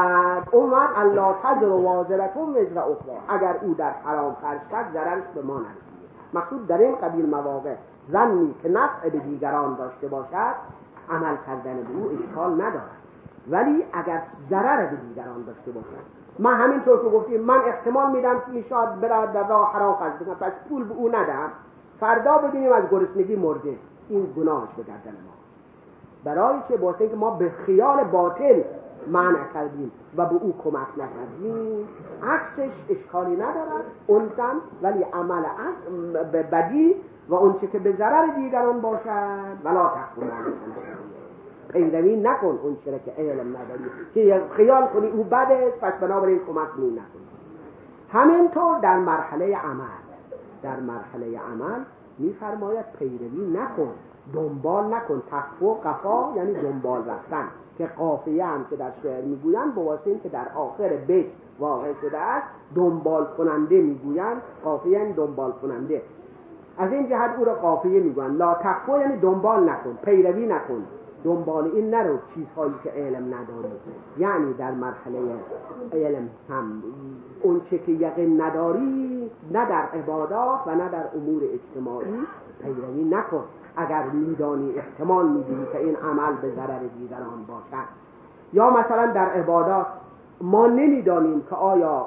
[0.51, 5.41] اومد الله تجر و وازرتون وزر اخرى اگر او در حرام خرج کرد ضررش به
[5.41, 6.07] ما نرسید.
[6.33, 7.75] مقصود در این قبیل مواقع
[8.09, 10.55] زنی که نفع به دیگران داشته باشد
[11.09, 12.97] عمل کردن به او اشکال ندارد.
[13.49, 16.17] ولی اگر ضرر به دیگران داشته باشد.
[16.39, 20.51] ما همینطور که گفتیم من احتمال میدم که شاید برای در راه حرام خرج پس
[20.69, 21.51] پول به او ندم
[21.99, 23.77] فردا ببینیم از گرسنگی مرده.
[24.09, 25.37] این گناهش به گردن ما.
[26.23, 28.61] برای که واسه که ما به خیال باطل
[29.11, 31.87] منع کردیم و به او کمک نکردیم
[32.23, 33.85] عکسش اشکالی ندارد.
[34.07, 34.29] اون
[34.81, 35.43] ولی عمل
[36.31, 36.95] به بدی
[37.29, 39.57] و اونچه که به ضرر دیگران باشد.
[39.63, 40.29] ولا تقوم
[41.69, 43.83] پیروی نکن اون چرا که علم نداری.
[44.13, 47.27] که خیال کنی او بده پس بنابراین کمک می نکنی
[48.13, 49.85] همینطور در مرحله عمل.
[50.63, 51.79] در مرحله عمل
[52.17, 53.93] میفرماید پیروی نکن.
[54.33, 55.23] دنبال نکن.
[55.31, 57.47] تقوا قفا یعنی دنبال رفتن.
[57.77, 61.25] که قافیه هم که در شعر می‌گویند به واسطه که در آخر بیت
[61.59, 64.41] واقع شده است دنبال کننده می‌گویند.
[64.63, 66.01] قافیه یعنی دنبال کننده.
[66.77, 68.37] از این جهت او را قافیه می‌گویند.
[68.37, 70.83] لا تقوا یعنی دنبال نکن پیروی نکن.
[71.23, 73.73] دنبال این نرو چیزهایی که علم نداری
[74.17, 75.19] یعنی در مرحله
[75.93, 76.83] علم هم.
[77.41, 82.27] اون چه که یقین نداری نه در عبادات و نه در امور اجتماعی.
[82.61, 83.43] پیروی نکن.
[83.77, 87.87] اگر میدانی احتمال می‌دونی که این عمل به ضرر دیگران باشد.
[88.53, 89.85] یا مثلا در عبادات
[90.41, 92.05] ما نمی‌دانیم که آیا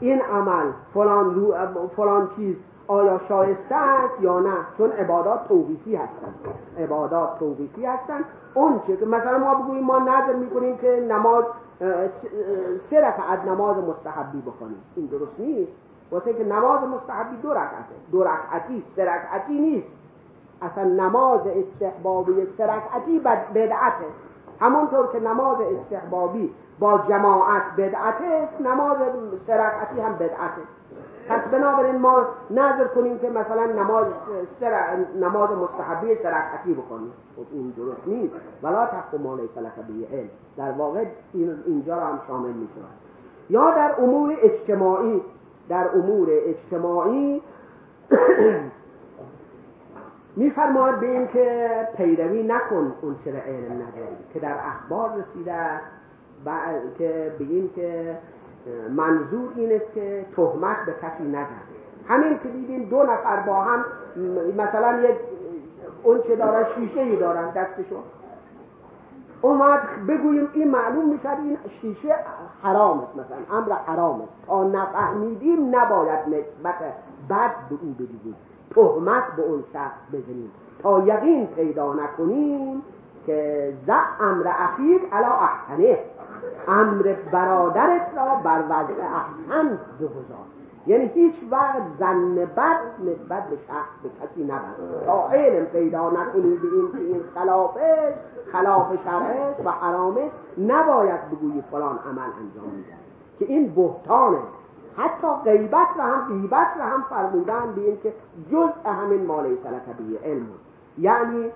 [0.00, 1.54] این عمل فلان, رو
[1.96, 2.56] فلان چیز
[2.88, 4.56] آیا شایسته است یا نه.
[4.78, 6.34] چون عبادات توقیفی هستن.
[6.78, 8.24] عبادات توقیفی هستن.
[8.54, 11.44] اون که مثلا ما بگوییم ما نظر می‌کنیم که نماز
[12.90, 15.72] سه رکعت نماز مستحبی بکنیم این درست نیست.
[16.10, 17.94] واسه که نماز مستحبی دو رکعته.
[18.12, 19.88] دو رکعتی سه رکعتی نیست.
[20.62, 23.18] اصلا نماز استحبابی سه رکعتی
[23.54, 24.26] بدعت است
[24.60, 28.96] همونطور که نماز استحبابی با جماعت بدعت است نماز
[29.46, 30.76] سه رکعتی هم بدعت است
[31.28, 34.06] پس بنابراین ما نظر کنیم که مثلا نماز
[34.60, 34.96] سر...
[35.20, 37.12] نماز مستحبی سرعتی بکنیم.
[37.36, 38.34] خب این درست نیست.
[38.62, 38.88] ولا
[39.22, 40.28] ما لیس به علم.
[40.56, 41.04] در واقع
[41.66, 42.68] اینجا را هم شامل می
[43.50, 45.22] یا در امور اجتماعی
[45.68, 47.42] در امور اجتماعی
[50.36, 55.86] میفرماد به این که پیروی نکن اون چرا علم نداری که در اخبار رسیده است
[56.98, 58.18] که بگیم که
[58.90, 61.62] منظور این است که تهمت به کسی نزن
[62.08, 63.84] همین که دیدیم دو نفر با هم
[64.56, 65.16] مثلا یک
[66.02, 68.02] اون چه دارن شیشه ای دارن دستشون
[69.42, 72.16] اومد بگوییم این معلوم می‌شد این شیشه
[72.62, 76.78] حرام است مثلا امر حرام است تا نفهمیدیم نباید نسبت
[77.30, 78.36] بد به او بدیم
[78.74, 80.50] تهمت به اون شخص بزنیم.
[80.82, 82.82] تا یقین پیدا نکنیم
[83.26, 85.98] که زع امر اخیر علا احسنه.
[86.68, 90.46] امر برادرت را بر وضع احسن بگذار.
[90.86, 96.56] یعنی هیچ وقت زن بد نسبت به شخص به کسی نبر تا علم پیدا نکنی
[96.56, 98.18] به این که این خلاف است
[98.52, 102.92] خلاف شرع است و حرام است نباید بگویی فلان عمل انجام میده
[103.38, 104.66] که این بهتان است.
[104.96, 108.12] حتی غیبت و هم غیبت و هم فرمودن به که
[108.50, 109.82] جز همین مالی سلک
[110.24, 110.46] علم.
[110.98, 111.50] یعنی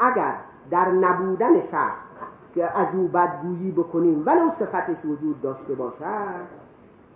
[0.00, 0.34] اگر
[0.70, 1.96] در نبودن شخص
[2.54, 6.61] که از او بدگویی بکنیم ولو صفتش وجود داشته باشد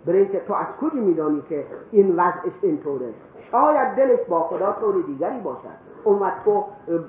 [0.07, 3.13] برای اینکه تو از کجا میدانی که این وضعش اینطوره؟
[3.51, 5.87] شاید دلش با خدا طور دیگری باشد.
[6.03, 6.63] اون وقت تو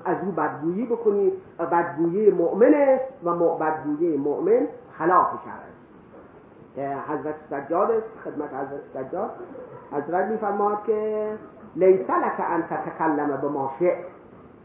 [0.05, 1.31] از او بدگویی بکنی
[1.71, 5.79] بدگویی مؤمن است و بدگویی مؤمن خلاف شرع است.
[7.09, 7.89] حضرت سجاد
[8.23, 9.31] خدمت حضرت سجاد.
[9.91, 11.27] حضرت میفرماد که
[11.75, 13.95] لیس لک ان تتکلم به ما شئ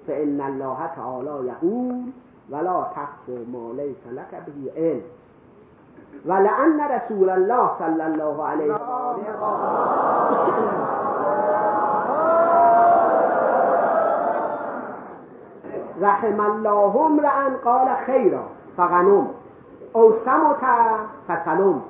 [0.06, 2.12] فان الله تعالی یقول
[2.50, 5.02] ولا تقف ما لیس لك به علم.
[6.26, 8.78] ولعن رسول الله صلی الله علیه و
[16.00, 18.44] رحم الله امرا قال خیرا
[18.76, 19.30] فغنم.
[19.92, 20.64] او سمت
[21.28, 21.82] فسلم.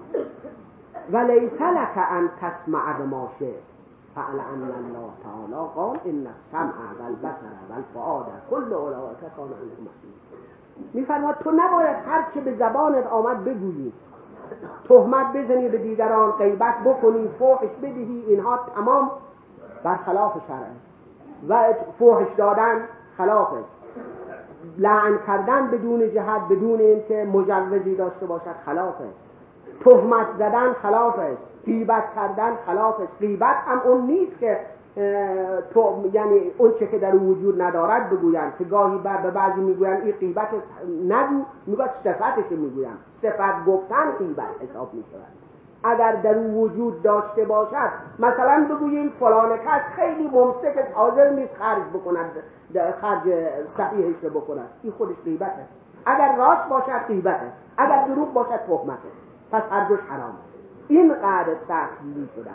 [1.12, 3.62] وليس لك ان تسمع بما شئت
[4.16, 10.14] فعل الله تعالی قال ان السمع والبصر والفؤاد كل اولئك كان عنه مسئول
[10.94, 13.92] میفرماد تو نباید هر چه به زبانت آمد بگویی.
[14.88, 19.10] تهمت بزنی به دیگران غیبت بکنی فوحش بدهی اینها تمام
[19.84, 20.66] برخلاف شرع
[21.48, 22.80] و فوحش دادن
[23.18, 23.68] خلاف است.
[24.78, 29.24] لعن کردن بدون جهت بدون اینکه مجوزی داشته باشد خلاف است.
[29.84, 31.42] تهمت زدن خلاف است.
[31.66, 33.12] غیبت کردن خلاف است.
[33.20, 34.60] غیبت هم اون نیست که
[35.74, 40.02] تو یعنی اون چه که در وجود ندارد بگویند که گاهی بر به بعضی می‌گویند
[40.02, 40.48] این قیبت
[41.04, 45.44] نگو می‌گوید صفتش می‌گویم صفت گفتن قیبت حساب می‌شود.
[45.84, 52.30] اگر در وجود داشته باشد مثلا بگوییم فلان کس خیلی ممسک حاضر نیست خرج بکند
[53.00, 53.22] خرج
[53.76, 54.68] صحیحش رو بکند.
[54.82, 55.66] این خودش قیبته
[56.06, 59.08] اگر راست باشد قیبته اگر دروغ باشد تهمته
[59.52, 60.34] پس هر دوش حرامه
[60.88, 61.98] این قدر سخت
[62.36, 62.50] شده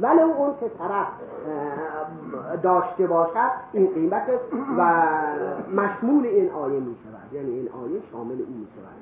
[0.00, 1.06] ولو اون که طرف
[2.62, 4.44] داشته باشد این قیمت است
[4.78, 5.02] و
[5.80, 7.32] مشمول این آیه می شود.
[7.32, 8.94] یعنی این آیه شامل او می شود.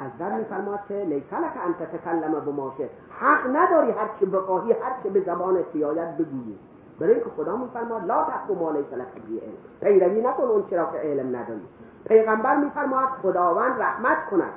[0.00, 2.88] حضرت میفرماد که لیس لک ان تتکلم بماشه.
[3.20, 6.58] حق نداری هر چه بخواهی هر چه به زبان بیاید بگویی.
[7.00, 9.52] برای اینکه خدا میفرماد لا تقو ما لیس به علم.
[9.80, 11.60] پیروی نکن اون چرا که علم نداری.
[12.08, 14.52] پیغمبر میفرماد خداوند رحمت کند.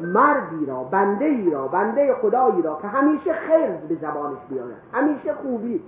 [0.00, 5.34] مردی را بنده ای را بنده خدایی را که همیشه خیر به زبانش بیاید همیشه
[5.34, 5.82] خوبی.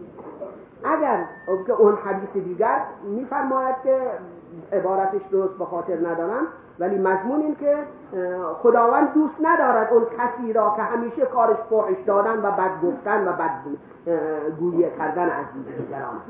[0.85, 1.25] اگر
[1.67, 3.99] که اون حدیث دیگر میفرماید که
[4.73, 6.47] عبارتش درست به خاطر ندارم
[6.79, 7.77] ولی مضمون این که
[8.63, 13.33] خداوند دوست ندارد اون کسی را که همیشه کارش فاحش دادن و بد گفتن و
[13.33, 13.51] بد
[14.61, 15.47] گویه کردن از
[15.79, 16.21] دیگران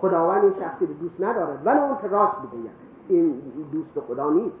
[0.00, 2.70] خداوند این شخصی دوست ندارد ولی اون که راست بگوید
[3.08, 3.42] این
[3.72, 4.56] دوست خدا نیست.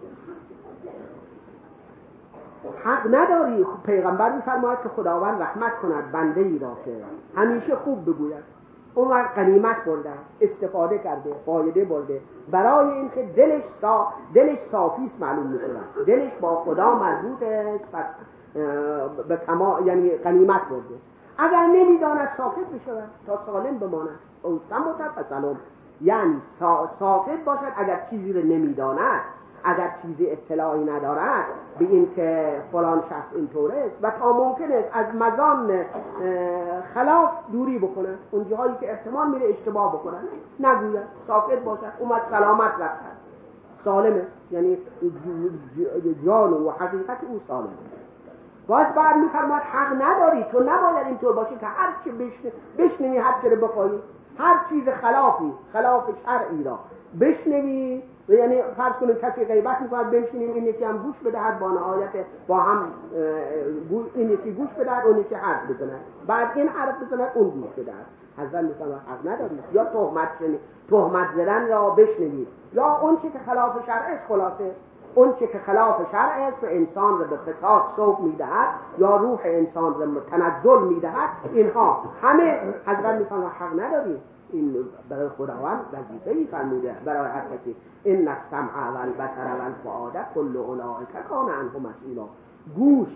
[2.84, 3.66] حق نداری.
[3.84, 6.96] پیغمبر میفرماید که خداوند رحمت کند بنده ای را که
[7.36, 8.58] همیشه خوب بگوید.
[8.94, 12.20] اون قنیمت برده استفاده کرده فایده برده.
[12.50, 14.06] برای اینکه دلش صا...
[14.34, 15.64] دلش صافیست معلوم میشه
[16.06, 18.14] دلش با خدا مربوط است
[19.28, 19.80] به تما...
[19.84, 20.94] یعنی قنیمت برده.
[21.38, 24.18] اگر نمی‌داند ساکت بشود تا سالم بماند.
[24.42, 25.26] او سمت
[26.00, 26.42] یعنی
[26.98, 29.20] ساکت باشد اگر چیزی رو نمی‌داند.
[29.64, 31.44] اگر چیزی اطلاعی ندارد
[31.78, 33.94] به این که فلان شخص اینطور است.
[34.02, 35.84] و تا ممکن است از مزان
[36.94, 38.08] خلاف دوری بکنه.
[38.30, 40.16] اون جایی که احتمال میره اشتباه بکنه.
[40.60, 41.02] نگوید.
[41.26, 41.92] ساکت باشد.
[41.98, 43.00] اومد سلامت رفت.
[43.84, 44.26] سالم است.
[44.50, 44.78] یعنی
[46.24, 47.68] جان و حقیقت او سالم
[48.66, 50.44] باز بعد میفرماد حق نداری.
[50.52, 52.10] تو نباید اینطور باشی که هر چی
[52.78, 53.98] بشنوی هر چی بخوایی.
[54.38, 56.78] هر چیز خلافی خلاف شرعی را
[57.20, 58.02] بشنوی.
[58.28, 62.10] یعنی فرض کنیم کسی غیبت می‌کند بنشینیم این یکی هم گوش بدهد با نهایت
[62.46, 62.92] با هم
[64.14, 65.60] این یکی گوش بدهد اون یکی حرف
[66.26, 68.06] بعد این حرف بزند اون گوش بدهد.
[68.38, 70.28] حضرت میفرماید حق نداری یا تهمت
[70.90, 72.48] تهمت زدن را بشنوید.
[72.72, 74.70] یا اون چی که خلاف شرع است خلاصه.
[75.14, 78.68] اون چی که خلاف شرع است و انسان را به فساد سوق می‌دهد
[78.98, 82.02] یا روح انسان را تنزل می‌دهد اینها.
[82.22, 84.20] همه حضرت میفرماید حق نداری
[84.52, 84.76] این
[85.08, 86.96] برای خداوند وظیفه ای فرموده.
[87.04, 87.76] برای هر کسی.
[88.04, 92.28] این السمع و البصر و الفؤاد کل اولئک کان عنه مسئولا.
[92.76, 93.08] گوش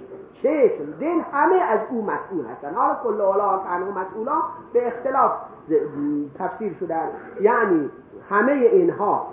[0.43, 2.75] چشم دل همه از او مسئول هستن.
[2.75, 5.33] حالا کل اولئک عنه مسئولا به اختلاف
[6.39, 7.09] تفسیر شدن
[7.41, 7.91] یعنی
[8.31, 9.27] همه اینها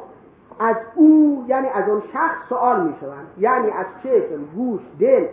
[0.60, 5.28] از او یعنی از اون شخص سوال می شوند یعنی از چشم گوش دل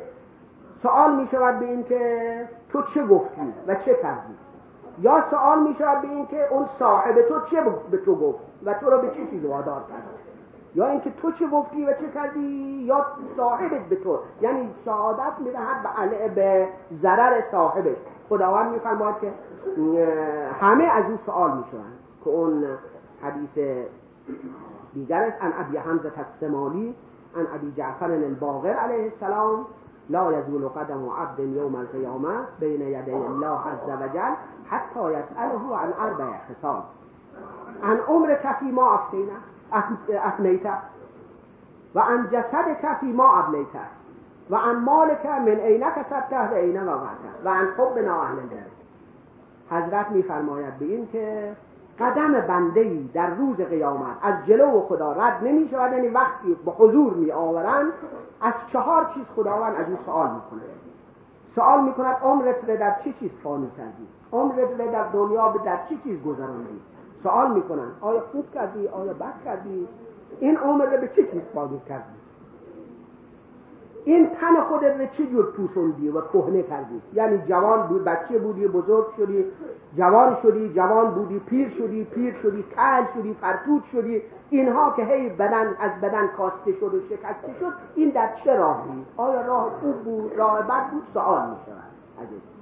[0.82, 4.34] سوال می شود به این که تو چه گفتی و چه کردی
[4.98, 8.74] یا سوال می شود به این که اون صاحب تو چه به تو گفت و
[8.74, 10.02] تو رو به چه چیز وادار کرد
[10.74, 12.40] یا اینکه تو چه گفتی و چه کردی؟
[12.86, 16.68] یا صاحبت به تو یعنی شهادت می‌دهد به به
[17.02, 17.96] ضرر صاحبش.
[18.28, 19.32] خداوند میفرماید که
[20.60, 22.64] همه از او سوال می‌شوند که اون
[23.22, 23.84] حدیث
[24.94, 25.36] دیگر است.
[25.40, 26.94] ان ابی حمزه السمالی
[27.36, 29.66] ان ابی جعفر الباقر علیه السلام
[30.10, 34.32] لا یزول قدم عبد یوم القیامه بین یدی الله عز وجل
[34.70, 36.82] حتی یسأله عن اربع خصال
[37.82, 39.00] عن عمر کفی ما
[40.24, 40.72] افنیته
[41.94, 43.80] و عن جسد کفی ما ابنیته
[44.50, 48.38] و عن مالک من عینک کسبته و وقعته و عن حب اهل
[49.70, 51.56] حضرت میفرماید به این که
[52.00, 56.70] قدم بنده ای در روز قیامت از جلو خدا رد نمی شود یعنی وقتی به
[56.70, 57.92] حضور می آورند
[58.40, 60.62] از چهار چیز خداوند از او سوال می‌کنه
[61.54, 66.22] سوال می‌کند عمرت در چه چیز فانی کردی؟ عمرت در دنیا به در چه چیز
[66.22, 66.80] گذراندی؟
[67.22, 69.88] سوال می‌کنن آیا خوب کردی؟ آیا بد کردی؟
[70.40, 72.25] این عمر به چه چیز فانی کردی؟
[74.06, 78.68] این تن خودت رو چه جور پوسوندی و کهنه کردی؟ یعنی جوان بود بچه بودی
[78.68, 79.44] بزرگ شدی
[79.96, 84.22] جوان شدی جوان بودی پیر شدی پیر شدی کل شدی فرتود شدی.
[84.50, 89.04] اینها که هی بدن از بدن کاسته شد و شکسته شد این در چه راهی
[89.16, 91.86] آیا راه خوب بود راه بد بود؟ سوال می شود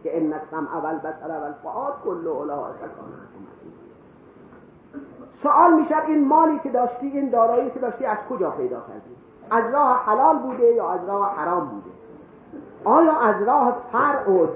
[0.03, 2.75] که ان السمع اول بسر اول فعاد کل اولئک
[5.43, 9.14] سوال می‌شد این مالی که داشتی این دارایی که داشتی از کجا پیدا کردی؟
[9.51, 11.91] از راه حلال بوده یا از راه حرام بوده؟
[12.85, 14.47] آیا از راه فرع و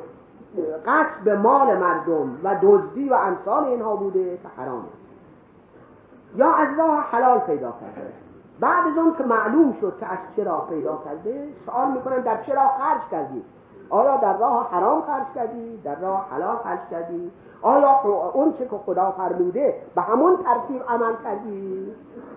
[0.86, 4.88] قصد مال مردم و دزدی و امثال اینها بوده که حرامه
[6.36, 8.12] یا از راه حلال پیدا کرده؟
[8.60, 12.68] بعد از اون که معلوم شد که از چرا پیدا کرده سوال می‌کنن در چرا
[12.68, 13.44] خرج کردی؟
[13.90, 17.30] آیا در راه حرام خرج کردی؟ در راه حلال خرج کردی؟
[17.62, 18.00] آیا
[18.32, 21.92] اون چه که خدا فرموده به همون ترتیب عمل کردی؟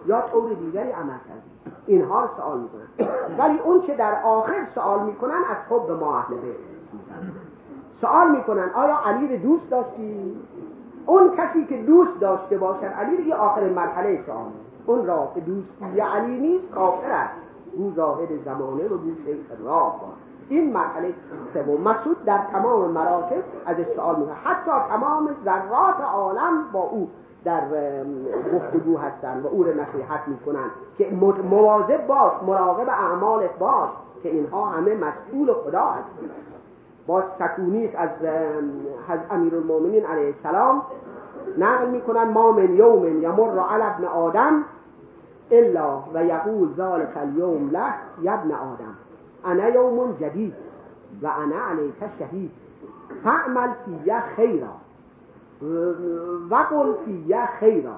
[0.06, 1.51] یا طور دیگری عمل کردی؟
[1.92, 3.08] اینها رو سوال می‌کنن.
[3.38, 6.36] ولی اون چه در آخر سوال می‌کنن از حب ما اهل
[8.02, 10.38] سوال می‌کنن آیا علی رو دوست داشتی؟
[11.06, 14.52] اون کسی که دوست داشته باشد علی دیگه آخر مرحله سوال
[14.86, 17.34] اون را که دوستی علی نیست کافر است.
[17.74, 20.02] او زاهد زمانه و او شیخ راه
[20.52, 21.14] این مرحله
[21.54, 21.82] سوم.
[21.82, 27.10] مسعود در تمام مراتب از سوال می‌کنه حتی تمام ذرات عالم با او
[27.46, 27.62] در
[28.54, 31.10] گفتگو هستن و او رو نصیحت می‌کنن که
[31.50, 33.90] مواظب باش مراقب اعمالت باش
[34.24, 36.30] که اینها همه مسئول خدا هستن
[37.08, 38.10] با سکونی از
[39.32, 40.82] امیر المومنین علیه السلام
[41.58, 44.64] نقل می‌کنن ما من یوم یمر علی ابن آدم
[45.52, 48.96] الا و یقول ذالک اليوم له یبن آدم.
[49.46, 50.54] انا یوم جدید
[51.22, 52.52] و انا علیک شهید.
[53.24, 54.74] فعمل فیه خیرا.
[56.50, 57.96] وقل فیه خیرا.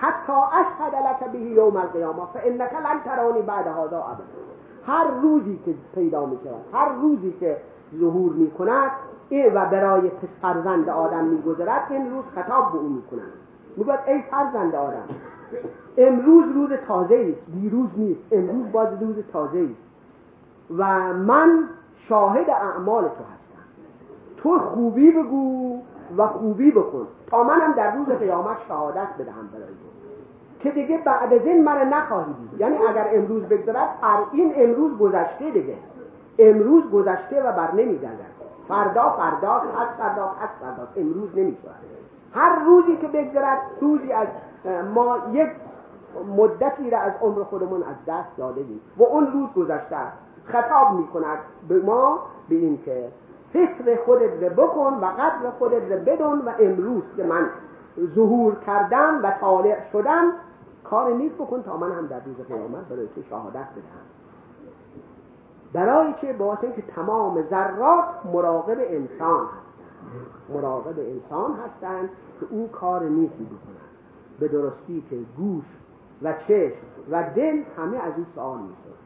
[0.00, 4.24] حتی اشهد لك به یوم القیامه فانك لن ترانی بعد هذا ابدا.
[4.86, 7.56] هر روزی که پیدا می شود هر روزی که
[8.00, 8.90] ظهور می کند
[9.54, 10.10] و برای
[10.42, 13.32] فرزند آدم می گذرد این روز خطاب به او می کند
[13.76, 15.04] می ای فرزند آدم
[15.98, 19.89] امروز روز تازه است دیروز نیست امروز باز روز تازه است.
[20.78, 21.68] و من
[22.08, 23.64] شاهد اعمال تو هستم.
[24.36, 25.78] تو خوبی بگو
[26.16, 27.06] و خوبی بکن.
[27.26, 29.90] تا منم در روز قیامت شهادت بدهم برای تو.
[30.60, 32.60] که دیگه بعد از این من نخواهی دید.
[32.60, 33.88] یعنی اگر امروز بگذرد
[34.32, 35.76] این امروز گذشته دیگه.
[36.38, 38.30] امروز گذشته و بر نمیگردد.
[38.68, 41.74] فردا فردا پس فردا پس فردا امروز نمی‌شود.
[42.34, 44.28] هر روزی که بگذرد روزی از
[44.94, 45.48] ما یک
[46.36, 49.96] مدتی را از عمر خودمون از دست داده بیم و اون روز گذشته
[50.44, 51.38] خطاب می کند
[51.68, 52.18] به ما
[52.48, 53.08] به این که
[53.52, 57.50] فکر خودت رو بکن و قدر خودت رو بدون و امروز که من
[58.14, 60.32] ظهور کردم و طالع شدم
[60.84, 64.06] کار نیست بکن تا من هم در روز قیامت برای تو شهادت بدهم.
[65.72, 70.54] برای چه واسه اینکه تمام ذرات مراقب انسان هستند.
[70.54, 72.08] مراقب انسان هستند
[72.40, 73.90] که او کار نیکی بکنند
[74.40, 75.64] به درستی که گوش
[76.22, 76.76] و چشم
[77.10, 78.99] و دل همه از این سوال میشه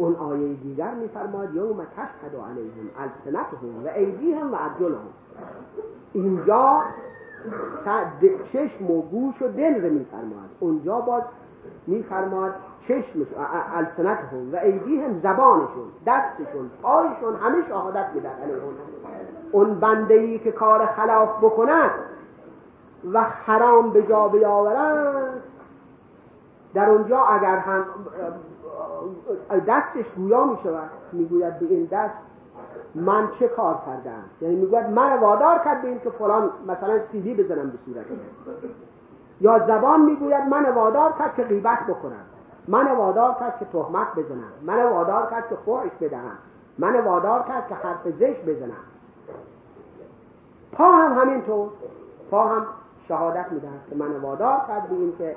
[0.00, 5.08] اون آیه دیگر میفرماد یوم تشهد علیهم السنتهم و ایدیهم و ارجلهم.
[6.12, 6.82] اینجا
[8.52, 10.48] چشم و گوش و دل رو میفرماد.
[10.60, 11.22] اونجا باز
[11.86, 12.54] میفرماد
[12.88, 13.26] چشمش
[13.74, 18.30] السنتهم و ایدیهم زبانشون دستشون پایشون همه شهادت میدن
[19.52, 21.90] اون بنده ای که کار خلاف بکند
[23.12, 25.42] و حرام به جا بیاورد
[26.74, 27.84] در اونجا اگر هم
[29.66, 32.14] دستش گویا می شود می‌گوید به این دست
[32.94, 37.34] من چه کار کردم؟ یعنی می‌گوید من وادار کرد به این که فلان مثلا سیدی
[37.34, 38.06] بزنم به صورت
[39.40, 42.24] یا زبان می‌گوید من وادار کرد که غیبت بکنم.
[42.68, 44.52] من وادار کرد که تهمت بزنم.
[44.62, 46.38] من وادار کرد که فحش بدهم.
[46.78, 48.84] من وادار کرد که حرف زش بزنم.
[50.72, 51.68] پا هم همینطور.
[52.30, 52.66] پا هم
[53.08, 55.36] شهادت می‌دهد که من وادار کرد به این که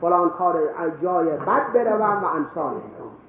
[0.00, 0.58] فلان کار
[1.02, 2.74] جای بد بروم و امثال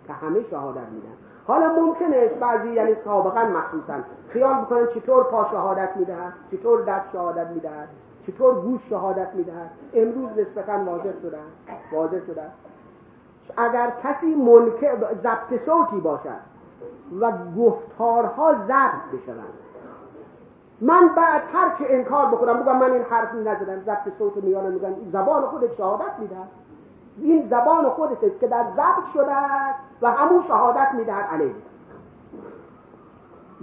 [0.08, 1.14] که همه شهادت میدن.
[1.48, 3.94] حالا ممکنه بعضی یعنی سابقا مخصوصا
[4.30, 7.88] خیال بکنن چطور پا شهادت می‌دهد چطور دست شهادت می‌دهد
[8.28, 9.72] چطور گوش شهادت می‌دهد.
[9.94, 11.38] امروز نسبتا واضح شده
[11.92, 12.44] واضح شده.
[13.58, 16.52] اگر کسی منکر ضبط صوتی باشد
[17.20, 19.54] و گفتارها ضبط بشوند
[20.82, 23.80] من بعد هر چه انکار بکنم بگم من این حرف نزدم.
[23.86, 26.36] ضبط صوت میانه میگن زبان خودت شهادت میده
[27.18, 29.36] این زبان خودت که در ضبط شده
[30.02, 31.56] و همون شهادت می‌دهد علیه.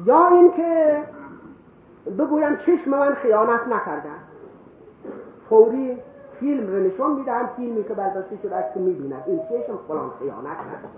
[0.04, 1.02] یا اینکه
[2.18, 4.10] بگویم چشم من خیانت نکرده
[5.48, 5.98] فوری
[6.40, 9.22] فیلم رو نشون می‌دهم فیلمی که برداشته شده است که می‌بیند.
[9.26, 10.88] این چشم فلان خیانت نکرده.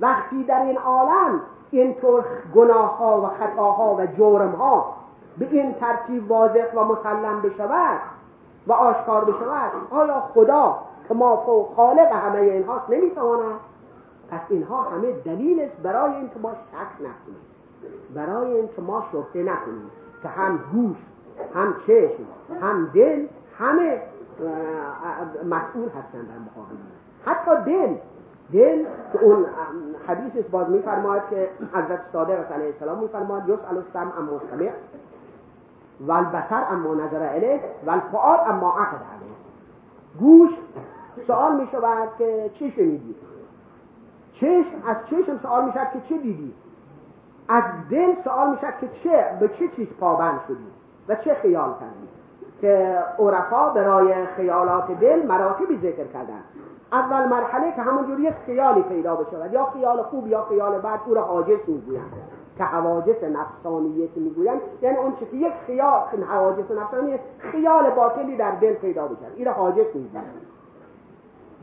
[0.00, 1.40] وقتی در این عالم
[1.72, 4.94] اینطور گناه ها و خطاها و جرم ها
[5.38, 8.00] به این ترتیب واضح و مسلم بشود
[8.66, 9.72] و آشکار بشود.
[9.90, 13.60] آیا خدا که ما فوق خالق همه اینهاست نمی‌تواند.
[14.30, 17.42] پس اینها همه دلیل است برای اینکه ما شک نکنیم.
[18.14, 19.90] برای اینکه ما شبهه نکنیم
[20.22, 20.96] که هم گوش
[21.54, 22.24] هم چشم
[22.62, 23.26] هم دل
[23.58, 24.02] همه
[25.44, 26.76] مسئول هستند در مقابل
[27.26, 27.94] حتی دل
[28.52, 29.46] دل که اون
[30.08, 34.70] حدیث باز میفرماید که حضرت صادق علیه السلام میفرماید یسأل السمع اما سمع
[36.00, 39.32] و البصر اما نظر الیه و الفعال اما عقد علیه.
[40.20, 40.50] گوش
[41.26, 43.14] سوال می شود که چی شنیدی؟
[44.34, 46.54] چشم از چشم سوال می شود که چه دیدی؟
[47.48, 50.66] از دل سوال می شود که چه به چه چیز پابند شدی؟
[51.08, 52.08] و چه خیال کردی؟
[52.60, 56.42] که عرفا برای خیالات دل مراتبی ذکر کردن.
[56.92, 61.14] اول مرحله که همونجور یک خیالی پیدا بشود یا خیال خوب یا خیال بعد او
[61.14, 62.12] را حاجس می‌گویند.
[62.58, 68.72] که حواجس نفسانیت می‌گویند یعنی اون که یک خیال حواجس نفسانی خیال باطلی در دل
[68.72, 70.26] پیدا بشود این را حاجس می‌گویند.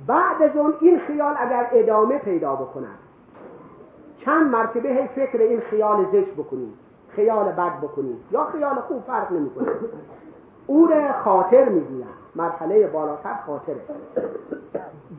[0.08, 2.98] بعد از اون این خیال اگر ادامه پیدا بکند
[4.26, 6.74] چند مرتبه هی فکر این خیال زشت بکنیم
[7.08, 9.68] خیال بد بکنیم یا خیال خوب فرق نمی‌کنه.
[10.68, 12.10] او را خاطر می‌گویند.
[12.36, 13.82] مرحله بالاتر خاطره.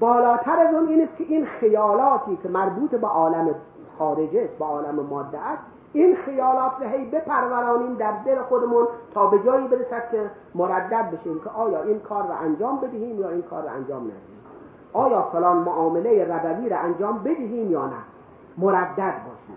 [0.00, 3.54] بالاتر از اون این است که این خیالاتی که مربوط به عالم
[3.98, 9.26] خارجه است به عالم ماده است این خیالات رو هی بپرورانیم در دل خودمون تا
[9.26, 13.42] به جایی برسد که مردد بشیم که آیا این کار رو انجام بدهیم یا این
[13.42, 14.40] کار رو انجام ندهیم.
[14.92, 17.92] آیا فلان معامله ربوی رو انجام بدهیم یا نه؟
[18.58, 19.56] مردد باشیم.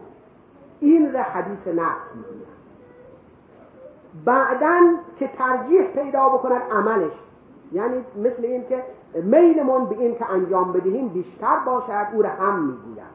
[0.80, 2.54] این را حدیث نفس می‌گوید.
[4.26, 4.80] بعدا
[5.20, 7.12] که ترجیح پیدا بکند عملش
[7.74, 12.60] یعنی مثل این که میلمون به این که انجام بدهیم بیشتر باشد او را هم
[12.60, 13.14] می‌گوید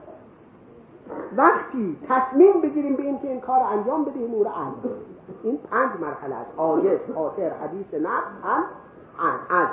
[1.36, 4.94] وقتی تصمیم بگیریم به این که این کار انجام بدهیم او را انجام
[5.42, 6.50] این پنج مرحله است.
[6.56, 8.64] آجز خاطر حدیث نفس هم
[9.50, 9.68] از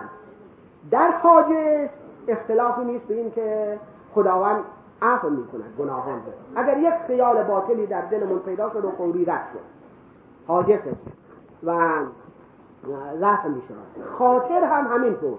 [0.92, 1.90] در حاجز
[2.28, 3.80] اختلافی نیست به این که
[4.16, 4.64] خداوند
[5.02, 6.22] عفو می کند گناهان
[6.56, 10.96] اگر یک خیال باطلی در دلمون پیدا شد و فوری رد شد
[11.64, 11.72] و
[13.22, 15.38] رفع می شود خاطر هم همینطور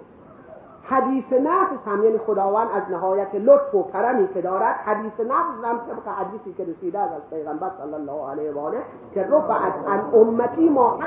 [0.88, 5.78] حدیث نفس هم یعنی خداوند از نهایت لطف و کرمی که دارد حدیث نفس هم
[5.78, 8.78] طبق حدیثی که رسیده از پیغمبر صلی الله علیه و آله
[9.14, 10.98] که رفعت عن امتی ما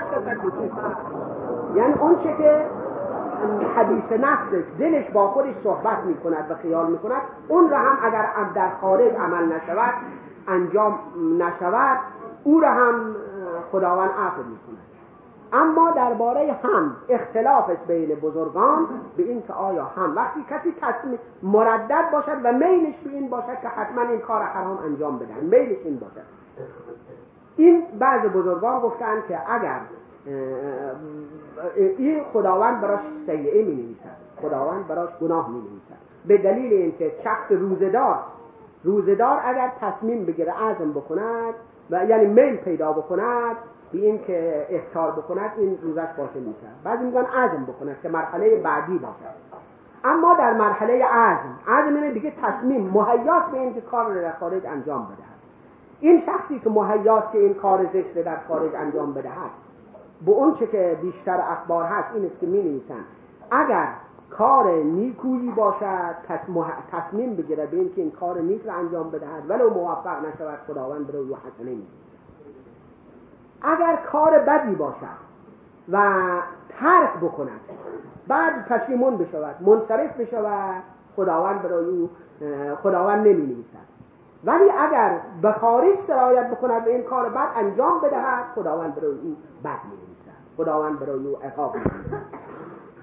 [1.76, 2.66] یعنی اون چه که
[3.76, 7.98] حدیث نفسش دلش با خودش صحبت می کند و خیال می کند اون را هم
[8.04, 8.26] اگر
[8.56, 9.94] در خارج عمل نشود
[10.48, 11.00] انجام
[11.40, 11.98] نشود
[12.44, 13.16] او را هم
[13.72, 14.89] خداوند عفو می کند
[15.54, 18.88] اما درباره هم اختلاف بین بزرگان
[19.18, 23.62] به این که آیا هم وقتی کسی تصمیم مردد باشد و میلش به این باشد
[23.62, 25.36] که حتما این کار حرام انجام بدن.
[25.42, 26.26] میلش این باشد.
[27.58, 29.80] این بعض بزرگان گفتن که اگر
[31.76, 37.52] این خداوند براش سیعه می نویسد خداوند براش گناه می نویسد به دلیل اینکه شخص
[37.52, 38.20] روزدار
[38.84, 41.54] روزدار اگر تصمیم بگیره عزم بکند
[41.92, 43.56] و یعنی میل پیدا بکند
[43.92, 48.56] به این که اختار بکند این روزش باطل میشه بعضی میگن عزم بکند که مرحله
[48.56, 49.60] بعدی باشد
[50.04, 54.32] اما در مرحله عزم عزم اینه دیگه تصمیم مهیاس به این که کار رو در
[54.32, 55.40] خارج انجام بدهد.
[56.00, 59.52] این شخصی که مهیاس که این کار زشت در خارج انجام بدهد
[60.26, 63.06] به اون چه که بیشتر اخبار هست این است که می نویسن
[63.52, 63.88] اگر
[64.30, 66.16] کار نیکویی باشد
[66.92, 71.22] تصمیم بگیره به اینکه این کار نیک را انجام بدهد ولو موفق نشود خداوند برای
[71.22, 71.88] او حسنه می
[73.62, 75.30] اگر کار بدی باشد
[75.92, 76.26] و
[76.70, 77.60] ترک بکند
[78.28, 80.84] بعد پشیمون بشود منصرف بشود
[81.16, 82.10] خداوند برای او
[82.84, 83.90] خداوند نمی نویسد.
[84.44, 89.36] ولی اگر به خارج سرایت بکند به این کار بد انجام بدهد خداوند برای او
[89.64, 90.10] بد می
[90.58, 91.76] خداوند برای او عقاب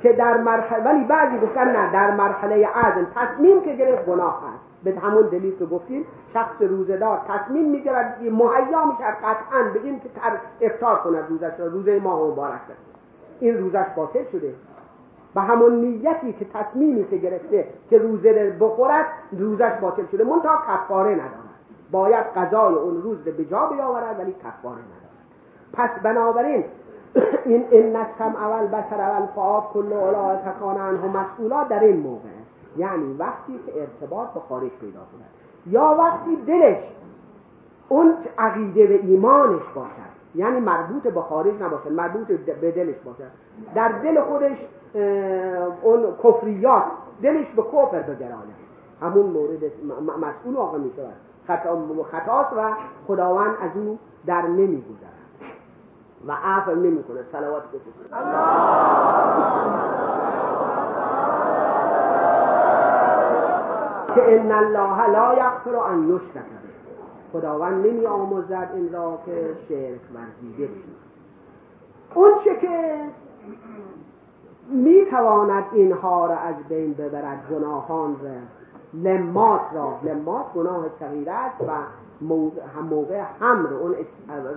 [0.07, 3.07] که در مرحله ولی بعضی گفتن نه در مرحله عزم.
[3.15, 8.85] تصمیم که گرفت گناه هست به همون دلیل که گفتیم شخص روزدار تصمیم می‌گیرد مهیا
[8.85, 10.09] می‌شد قطعا به این که
[10.61, 11.67] افتار کند روزش را.
[11.67, 12.61] روزه ماه مبارک
[13.41, 14.55] این روزش باطل شده.
[15.35, 20.25] به همون نیتی که تصمیمی که گرفته که روزه بخورد روزش باطل شده.
[20.25, 21.47] منتها کفاره ندارد.
[21.91, 25.07] باید قضای اون روز به جا بیاورد ولی کفاره ندارد.
[25.73, 26.65] پس بنابراین
[27.45, 32.29] این این نسم اول بسر اول فعاد کل اولا تکان عنه مسئولا در این موقع.
[32.77, 35.31] یعنی وقتی که ارتباط با خارج پیدا کند
[35.67, 36.79] یا وقتی دلش
[37.89, 40.17] اون عقیده و ایمانش باشد.
[40.35, 43.31] یعنی مربوط به خارج نباشد مربوط به دلش باشد.
[43.75, 44.59] در دل خودش
[45.83, 46.85] اون کفریات
[47.23, 48.67] دلش به کفر بگراید
[49.03, 49.73] همون مورد
[50.21, 51.15] مسئول واقع می شود
[52.11, 52.71] خطاست و
[53.07, 55.16] خداوند از او در نمی و
[56.45, 58.11] عفو نمی‌کنه صلوات بفرستید
[64.15, 66.45] که ان الله لا یغفر ان یشرک
[67.33, 70.97] خداوند نمی آموزد این را که شرک ورزیده بشید
[72.15, 73.05] اون چه که
[74.69, 78.31] می تواند اینها را از بین ببرد گناهان را
[78.95, 79.99] لمات را.
[80.03, 81.73] لمات گناه صغیره است و
[82.21, 83.95] موقع هم حمل اون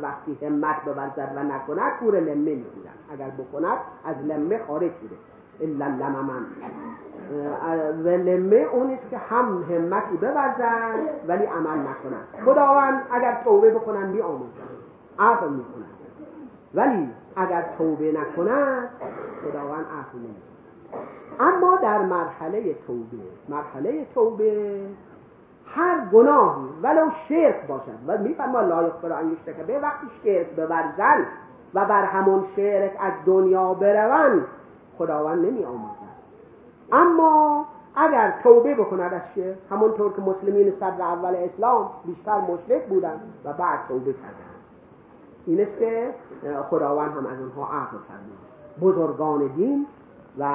[0.01, 5.15] وقتی همت بورزد و نکند کور لمه می‌گیرد اگر بکند از لمه خارج شده
[5.61, 6.45] الا لمه من
[8.03, 14.07] و لمه اون است که هم همتی بورزد ولی عمل نکنند خداوند اگر توبه بکنن
[14.07, 14.49] می آموزد
[15.19, 15.99] عفو می‌کنند
[16.73, 18.89] ولی اگر توبه نکنند
[19.43, 20.49] خداوند عفو نمی‌کند
[21.39, 23.17] اما در مرحله توبه
[23.49, 24.81] مرحله توبه
[25.75, 31.25] هر گناهی ولو شرک باشد و میفرما لا یغفر ان یشرک به وقتی شرک بورزن
[31.73, 34.45] و بر همون شرک از دنیا بروند
[34.97, 36.09] خداوند نمی آموزد
[36.91, 37.65] اما
[37.95, 43.53] اگر توبه بکند از شرک همونطور که مسلمین صدر اول اسلام بیشتر مشرک بودند و
[43.53, 44.49] بعد توبه کردند.
[45.45, 46.13] این است که
[46.69, 48.39] خداوند هم از اونها عفو فرمود.
[48.81, 49.85] بزرگان دین
[50.39, 50.45] و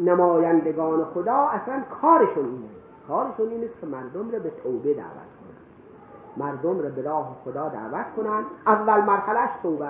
[0.00, 2.68] نمایندگان خدا اصلا کارشون اینه.
[3.08, 6.46] کارشون این است که مردم رو به توبه دعوت کنن.
[6.46, 8.44] مردم رو به راه خدا دعوت کنن.
[8.66, 9.88] اول مرحلهش توبه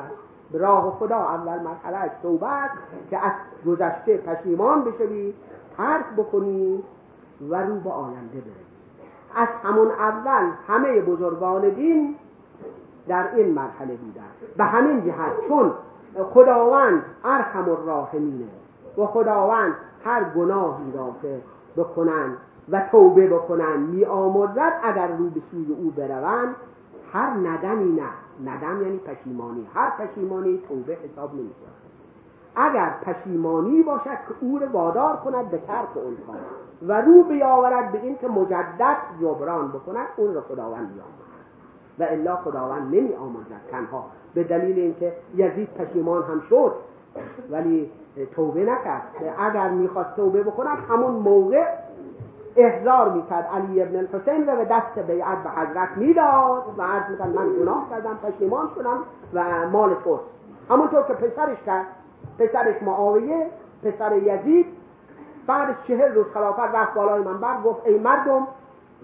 [0.53, 2.75] به راه خدا اول مرحلهش توبه است
[3.11, 3.33] که از
[3.67, 5.35] گذشته پشیمان بشوی
[5.77, 6.83] ترک بکنی
[7.51, 8.67] و رو به آینده بری
[9.37, 12.15] از همون اول همه بزرگان دین
[13.09, 14.23] در این مرحله بودن.
[14.57, 15.73] به همین جهت چون
[16.35, 18.49] خداوند ارحم الراحمینه
[18.99, 21.41] و خداوند هر گناهی را که
[21.77, 22.37] بکنن
[22.71, 26.55] و توبه بکنن می آمرزد اگر رو به سوی او بروند.
[27.13, 28.51] هر ندمی نه.
[28.51, 29.67] ندم یعنی پشیمانی.
[29.75, 31.51] هر پشیمانی توبه حساب نمی
[32.57, 36.37] اگر پشیمانی باشد که او رو وادار کند به ترک اون کار
[36.83, 41.27] و رو بیاورد به اینکه مجدد جبران بکند اون رو خداوند بیامد
[41.99, 44.05] و الا خداوند نمی آمدد تنها.
[44.35, 46.73] به دلیل اینکه یزید پشیمان هم شد
[47.51, 47.91] ولی
[48.33, 49.03] توبه نکرد.
[49.39, 51.67] اگر می‌خواست توبه بکند همون موقع
[52.57, 57.35] احضار می‌کرد علی ابن الحسین و به دست بیعت به حضرت می‌داد و عرض می‌کرد
[57.35, 58.99] من گناه کردم پشیمان شدم
[59.35, 60.25] و مال توست
[60.71, 61.87] همونطور که پسرش کرد
[62.39, 63.47] پسرش معاویه
[63.85, 64.67] پسر یزید.
[65.47, 68.47] بعد چهل روز خلافت رفت بالای منبر گفت ای مردم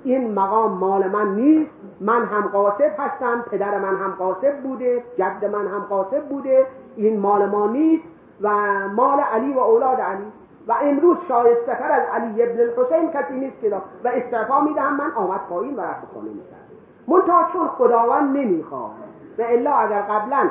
[0.05, 5.45] این مقام مال من نیست من هم قاسب هستم پدر من هم قاسب بوده جد
[5.45, 8.05] من هم قاسب بوده این مال ما نیست
[8.41, 8.49] و
[8.89, 10.25] مال علی و اولاد علی.
[10.69, 13.71] و امروز شایسته تر از علی ابن الحسین کسی نیست که
[14.05, 16.69] و استعفا می‌دهم من آمد پایین و رفت خانه می‌کرد
[17.09, 18.91] منتها چون خداوند نمی‌خواد
[19.39, 20.49] و الا اگر قبلا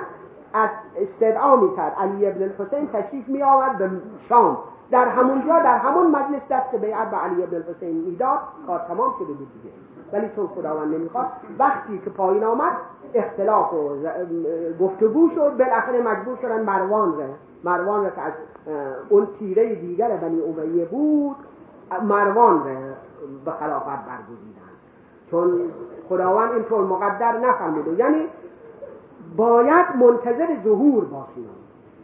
[0.96, 1.94] استدعا می‌کرد.
[2.00, 3.90] علی ابن الحسین تشریف می آورد به
[4.30, 4.58] شام.
[4.92, 8.40] در همونجا در همون مجلس دست بیعت به علی ابن الحسین می‌داد.
[8.68, 9.76] کار تمام شده بود دیگه.
[10.14, 11.28] ولی چون خداوند نمی‌خواد
[11.60, 12.72] وقتی که پایین آمد
[13.14, 13.90] اختلاف و
[14.80, 15.58] گفتگو شد.
[15.58, 17.30] بالاخره مجبور شدن مروان ره
[17.64, 18.34] مروان ره که از
[19.10, 21.36] اون تیره دیگر بنی امیه بود
[22.04, 22.94] مروان ره
[23.46, 24.72] به خلافت برگزیدن.
[25.32, 25.62] چون
[26.10, 28.28] خداوند اینطور مقدر نفرموده یعنی
[29.36, 31.50] باید منتظر ظهور باشیم.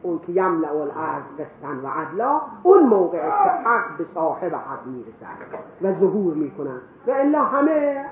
[0.01, 5.38] اون که یملع الارض قسطن و عدلا اون موقع که حق به صاحب حق می‌رسد
[5.82, 6.82] و ظهور می‌کنن.
[7.07, 8.05] و الا همه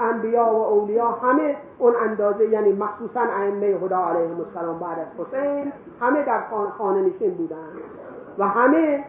[0.00, 5.72] انبیا و اولیا همه اون اندازه یعنی مخصوصا ائمه خدا علیهم السلام بعد از حسین
[6.00, 6.40] همه در
[6.78, 7.56] خانه نشین بودن.
[8.38, 9.04] و همه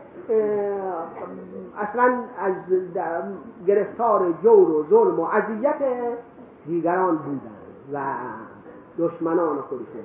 [1.79, 2.53] اصلا از
[3.67, 5.75] گرفتار جور و ظلم و اذیت
[6.65, 7.51] دیگران بودن.
[7.93, 7.99] و
[8.99, 10.03] دشمنان خودشون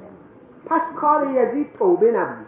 [0.67, 2.47] پس کار یزید توبه نبود.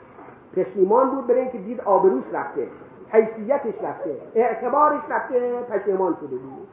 [0.57, 2.69] پشیمان بود برای اینکه دید آبروش رفته.
[3.09, 4.17] حیثیتش رفته.
[4.35, 5.63] اعتبارش رفته.
[5.63, 6.69] پشیمان شده بود.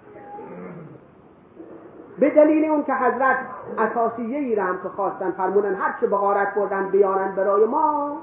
[2.19, 3.37] به دلیل اون که حضرت
[3.77, 8.17] اساسیه ای را هم که خواستن فرمونن هر چه بغارت بردن بیانن برای ما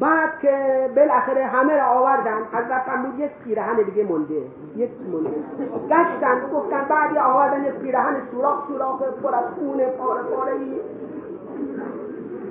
[0.00, 0.54] بعد که
[0.96, 4.42] بالاخره همه را آوردن حضرت فرمود یک پیرهن دیگه مونده
[4.76, 5.30] یک مونده؟
[5.88, 10.80] گشتن گفتن بعدی آوردن یک پیرهن سوراخ سوراخ پر از خونه پاره پاره ای.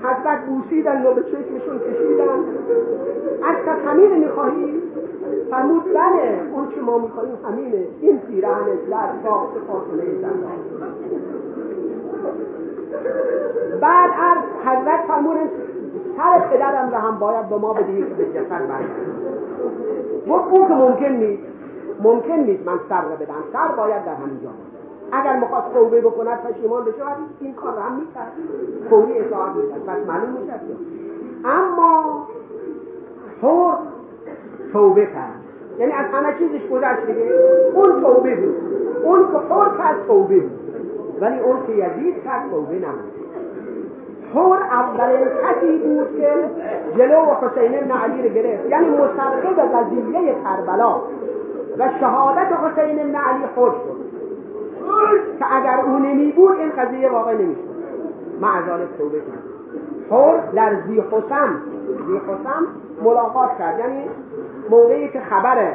[0.03, 2.39] حضرت بوسیدن و به چشمشون کشیدن.
[3.43, 4.81] از کس همین می‌خواهی؟
[5.51, 10.57] فرمود بله اون که ما می‌خواهیم همینه این پیرهن در ساخت فاصله زندان.
[13.81, 15.49] بعد از حضرت فرمودن
[16.17, 18.61] سر پدرم را هم باید به ما بدهی که به جسد
[20.29, 21.43] گفت اون که ممکن نیست
[22.03, 23.43] ممکن نیست من سر را بدم.
[23.53, 24.49] سر باید در همینجا
[25.11, 28.31] اگر مخواست توبه بکند پشیمان بشود این کار را هم می‌کرد.
[28.89, 29.83] فوری اطاعت می‌کرد.
[29.85, 30.59] پس معلوم می‌شد
[31.45, 32.27] اما
[33.41, 33.77] حر
[34.73, 35.41] توبه کرد.
[35.79, 37.31] یعنی از همه چیزش گذشت دیگه.
[37.73, 38.55] اون توبه بود.
[39.03, 40.59] اون که حر کرد توبه بود.
[41.21, 43.16] ولی اون که یزید کرد توبه نبود.
[44.33, 46.29] حر اولین کسی بود که
[46.97, 48.65] جلو حسین ابن علی رو گرفت.
[48.69, 50.95] یعنی مسترقب قضیه کربلا.
[51.77, 54.07] و شهادت حسین ابن علی حر شد.
[55.39, 57.77] که اگر او نمی بود این قضیه واقع نمی شد
[58.41, 59.43] معذارت توبه کرد
[60.09, 61.61] حر در زی حسن
[62.07, 62.65] زی حسن
[63.03, 63.79] ملاقات کرد.
[63.79, 64.03] یعنی
[64.69, 65.73] موقعی که خبر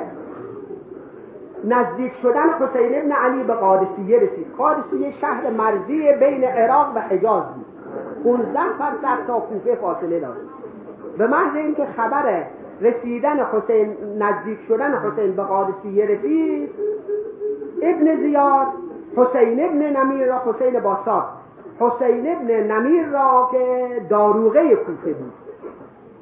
[1.65, 4.47] نزدیک شدن حسین ابن علی به قادسیه رسید.
[4.59, 7.72] قادسیه شهر مرزی بین عراق و حجاز بود.
[8.25, 10.41] 15 فرسخ تا کوفه فاصله داشت
[11.19, 12.45] به محض اینکه خبر
[12.81, 16.71] رسیدن حسین نزدیک شدن حسین به قادسیه رسید
[17.83, 18.67] ابن زیاد
[19.17, 21.25] حسین ابن نمیر را حسین باساد
[21.81, 25.33] حسین ابن نمیر را که داروغه کوفه بود.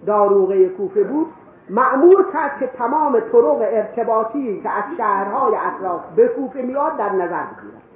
[0.06, 1.26] داروغه کوفه بود
[1.70, 7.24] معمور کرد که تمام طرق ارتباطی که از شهرهای اطراف به کوفه میاد در نظر
[7.26, 7.89] بگیرد.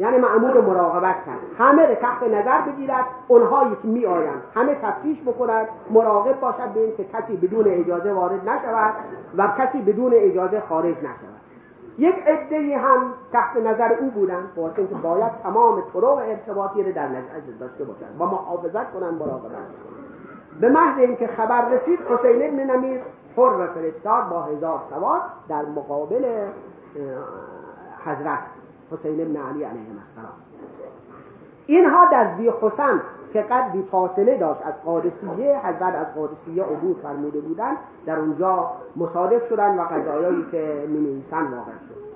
[0.00, 1.38] یعنی معمول مراقبت کرد.
[1.58, 6.80] همه رو تحت نظر بگیرد اونهایی که می آیند همه تفتیش بکند مراقب باشد به
[6.80, 8.94] اینکه کسی بدون اجازه وارد نشود
[9.36, 11.38] و کسی بدون اجازه خارج نشود.
[11.98, 17.08] یک عده هم تحت نظر او بودند واسه اینکه باید تمام طرق ارتباطی رو در
[17.08, 17.18] نظر
[17.60, 18.16] داشته باشند.
[18.20, 19.52] و محافظت کنند مراقبت
[20.60, 23.00] به محض اینکه خبر رسید حسین ابن نمیر
[23.36, 26.24] حر فرستاد با هزار سوار در مقابل
[28.04, 28.57] حضرت.
[28.92, 30.32] حسین ابن علی علیه السلام.
[31.66, 33.00] اینها در زی حسن
[33.32, 37.76] که قدری فاصله داشت از قادسیه حضرت از قادسیه عبور فرموده بودند
[38.06, 42.08] در اونجا مصادف شدن و قضایایی که می واقع شد.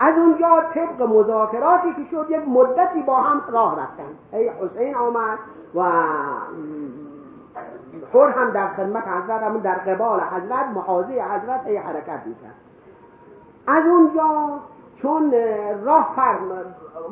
[0.00, 4.38] از اونجا طبق مذاکراتی که شد یک مدتی با هم راه رفتن.
[4.38, 5.38] ای حسین آمد
[5.74, 5.82] و
[8.12, 12.54] خور هم در خدمت حضرت همون در قبال حضرت محاضی حضرت ای حرکت می‌کرد.
[13.66, 14.58] از اونجا
[15.02, 15.34] چون
[15.84, 16.38] راه فرق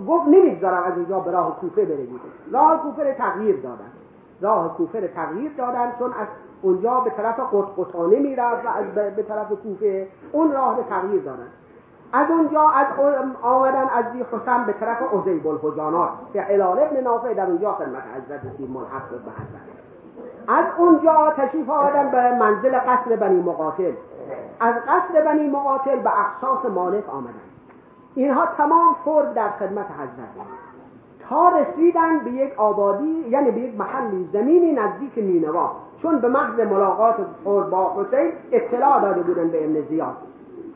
[0.09, 2.07] گفت نمی‌گذارم از اونجا به راه کوفه بره
[2.53, 3.93] راه کوفه تغییر دادن.
[4.41, 6.27] راه کوفه تغییر دادن چون از
[6.63, 8.85] اونجا به طرف قطقطانه می‌رفت و از
[9.17, 11.47] به طرف کوفه اون راه تغییر دادن.
[12.13, 12.87] از اونجا از
[13.43, 18.03] آمدن از دی حسن به طرف عزیب الحجانات که حلال ابن نافع در اونجا خدمت
[18.17, 19.85] حضرت سید ملحق به حضرت.
[20.49, 23.93] از اونجا تشریف آمدن به منزل قصر بنی مقاتل.
[24.61, 27.54] از قصر بنی مقاتل به اخصاص مالک آمدن.
[28.15, 30.47] اینها تمام فرد در خدمت حضرت
[31.29, 35.71] تا رسیدن به یک آبادی یعنی به یک محلی زمینی نزدیک نینوا
[36.03, 40.17] چون به محض ملاقات فرد با حسین اطلاع داده بودن به ابن زیاد.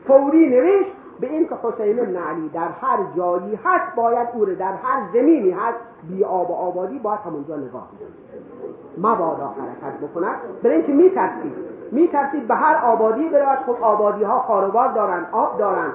[0.07, 4.73] فوری نوشت به این که حسین ابن علی در هر جایی هست باید او در
[4.73, 5.77] هر زمینی هست
[6.09, 7.87] بی آب و آبادی باید همونجا نگاه
[8.97, 10.35] مبادا حرکت بکند.
[10.63, 11.53] برای اینکه میترسید.
[11.91, 13.59] میترسید به هر آبادی برود.
[13.65, 15.91] خب آبادی ها خاروبار دارن آب دارن.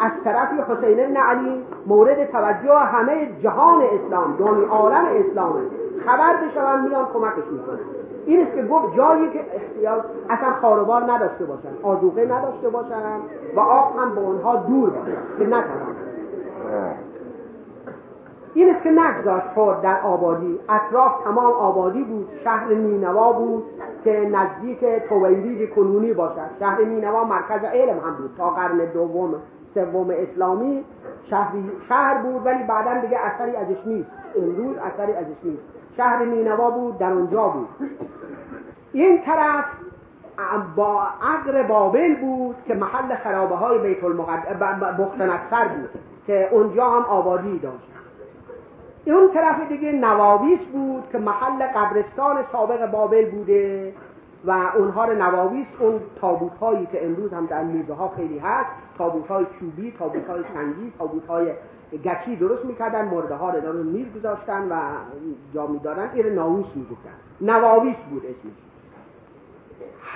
[0.00, 5.60] از طرفی حسین ابن علی مورد توجه همه جهان اسلام دنیا عالم اسلامه
[6.06, 7.78] خبر بشون میان کمکش می‌کنن
[8.26, 13.16] این است که گفت جایی که احتیاج اصلا خاروبار نداشته باشن آدوغه نداشته باشن
[13.56, 15.44] و آب هم به اونها دور باشه که
[18.54, 20.60] این است که نگذاشت خورد در آبادی.
[20.68, 22.28] اطراف تمام آبادی بود.
[22.44, 23.64] شهر نینوا بود
[24.04, 26.50] که نزدیک تویلید کنونی باشد.
[26.60, 29.34] شهر نینوا مرکز علم هم بود تا قرن دوم.
[29.74, 30.84] سوم اسلامی
[31.30, 34.10] شهری شهر بود ولی بعدا دیگه اثری ازش نیست.
[34.36, 35.62] امروز اثری ازش نیست.
[35.96, 37.68] شهر نینوا بود در اونجا بود.
[38.92, 39.64] این طرف
[40.76, 45.88] با عقر بابل بود که محل خرابه های بیت المقدس بود
[46.26, 47.90] که اونجا هم آبادی داشت.
[49.06, 53.92] اون طرف دیگه نواویس بود که محل قبرستان سابق بابل بوده.
[54.44, 58.70] و اونها رو نواویس اون تابوت هایی که امروز هم در موزه ها خیلی هست
[58.98, 61.52] تابوت های چوبی تابوت های سنگی تابوت های
[62.04, 64.76] گچی درست می‌کردن مرده ها رو دارن میز گذاشتن و
[65.54, 66.10] جا می‌دادن.
[66.14, 67.10] این ناووس می‌گفتن.
[67.40, 68.52] نواویس بود اسمش.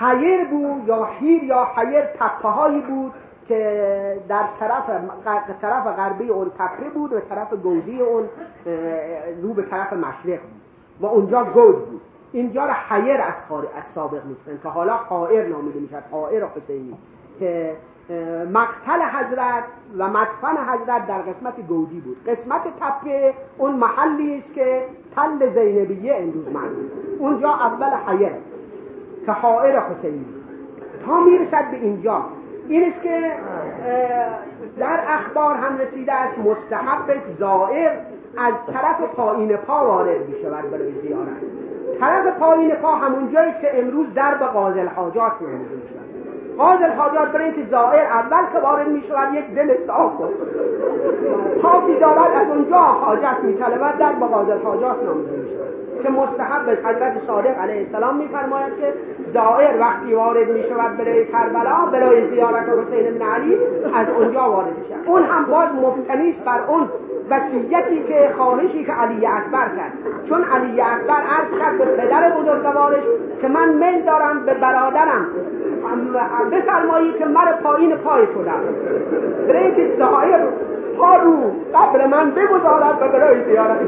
[0.00, 3.12] حیر بود یا حیر یا حیر تپه هایی بود
[3.48, 4.90] که در طرف
[5.62, 8.28] طرف غربی اون تپه بود و طرف گودی اون
[9.42, 10.60] رو به طرف مشرق بود.
[11.00, 12.00] و اونجا گود بود.
[12.34, 13.34] اینجا را حیر از,
[13.76, 16.94] از سابق می‌کنن که حالا حائر نامیده می‌شد حائر حسینی
[17.38, 17.76] که
[18.52, 19.64] مقتل حضرت
[19.98, 22.16] و مدفن حضرت در قسمت گودی بود.
[22.26, 26.46] قسمت تپه اون محلی است که تل زینبیه امروز
[27.18, 28.32] اونجا اول حیر
[29.26, 30.26] که حائر حسینی.
[31.06, 32.24] تا می‌رسد به اینجا.
[32.68, 33.32] این است که
[34.78, 37.90] در اخبار هم رسیده است مستحب زائر
[38.36, 41.40] از طرف پایین پا وارد می شود برای زیارت
[42.00, 46.03] طرف پایین پا همون جاییست که امروز در به قاضل حاجات نمیده
[46.58, 50.12] قاضل حاجات برای اینکه زائر اول که وارد می شود یک دل صاف
[51.62, 55.64] پاکی دارد از اونجا حاجت می طلبد در به قاضل حاجات نامیده می شود
[56.02, 58.92] که مستحب حضرت صادق علیه السلام میفرماید که
[59.34, 63.58] زائر وقتی وارد می شود برای کربلا برای زیارت حسین بن علی
[63.94, 66.88] از اونجا وارد میشه اون هم باز مبتنی بر اون
[67.30, 69.92] وصیتی که خواهشی که علی اکبر کرد.
[70.28, 73.02] چون علی اکبر عرض کرد به پدر بزرگوارش
[73.40, 75.26] که من میل دارم به برادرم.
[76.50, 78.52] بفرمایی که مر پایین پای در
[79.48, 80.40] برای که زائر
[80.98, 81.36] پا رو
[81.74, 83.80] قبل من بگذارد و برای زیارت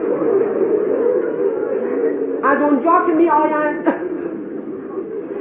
[2.43, 3.95] از اونجا که می آیند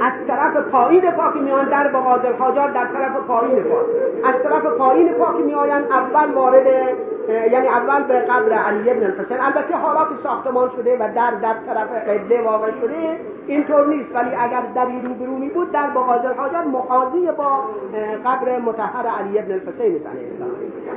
[0.02, 3.78] از طرف پایین پا که میان در بقادر حاجات در طرف پایین پا
[4.24, 6.68] از طرف پایین پا که میآیند اول وارد
[7.30, 9.38] یعنی اول به قبر علی ابن الحسین.
[9.40, 14.16] البته حالا که ساختمان شده و در در طرف قبله واقع شده اینطور نیست.
[14.16, 17.64] ولی اگر دری روبرو می بود در بقادر حاجات مخاضی با
[18.26, 20.52] قبر متحر علی ابن الحسین علیه السلام.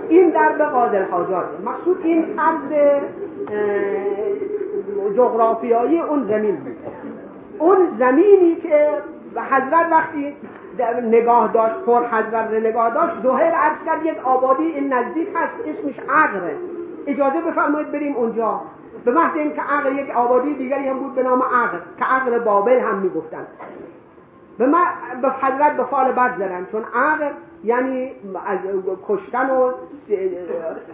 [0.09, 3.01] این در به قادر حاجات مقصود این عرض
[5.17, 6.77] جغرافیایی اون زمین بود.
[7.59, 8.89] اون زمینی که
[9.51, 10.37] حضرت وقتی
[11.03, 15.95] نگاه داشت پر حضرت نگاه داشت ظهر عرض کرد یک آبادی این نزدیک هست اسمش
[16.09, 16.57] عقره
[17.07, 18.61] اجازه بفرمایید بریم اونجا.
[19.05, 22.81] به محض که عقر یک آبادی دیگری هم بود به نام عقر که عقر بابل
[22.81, 23.47] هم می‌گفتن.
[24.59, 24.85] به, ما
[25.23, 27.31] به حضرت به فال بد زدن چون عقر
[27.65, 28.13] یعنی
[28.47, 28.59] از
[29.09, 29.73] کشتن و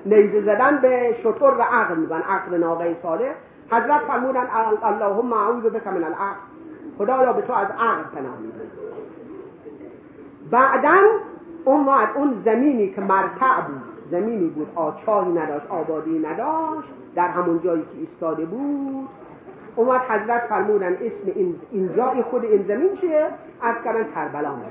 [0.06, 3.32] نیزه زدن به شطور و عقل میگن عقل ناقه صالح.
[3.70, 4.46] حضرت فرمودن
[4.82, 6.53] اللهم اعوذ بک من العقل.
[6.98, 8.70] خدایا به تو از عقل پناه می‌برم
[10.50, 10.96] بعدا
[11.64, 17.82] اون اون زمینی که مرتع بود زمینی بود آچاری نداشت آبادی نداشت در همون جایی
[17.82, 19.08] که ایستاده بود.
[19.76, 23.26] اومد حضرت فرمودن اسم اینجا این خود این زمین چیه؟
[23.62, 24.62] از کردن کربلا می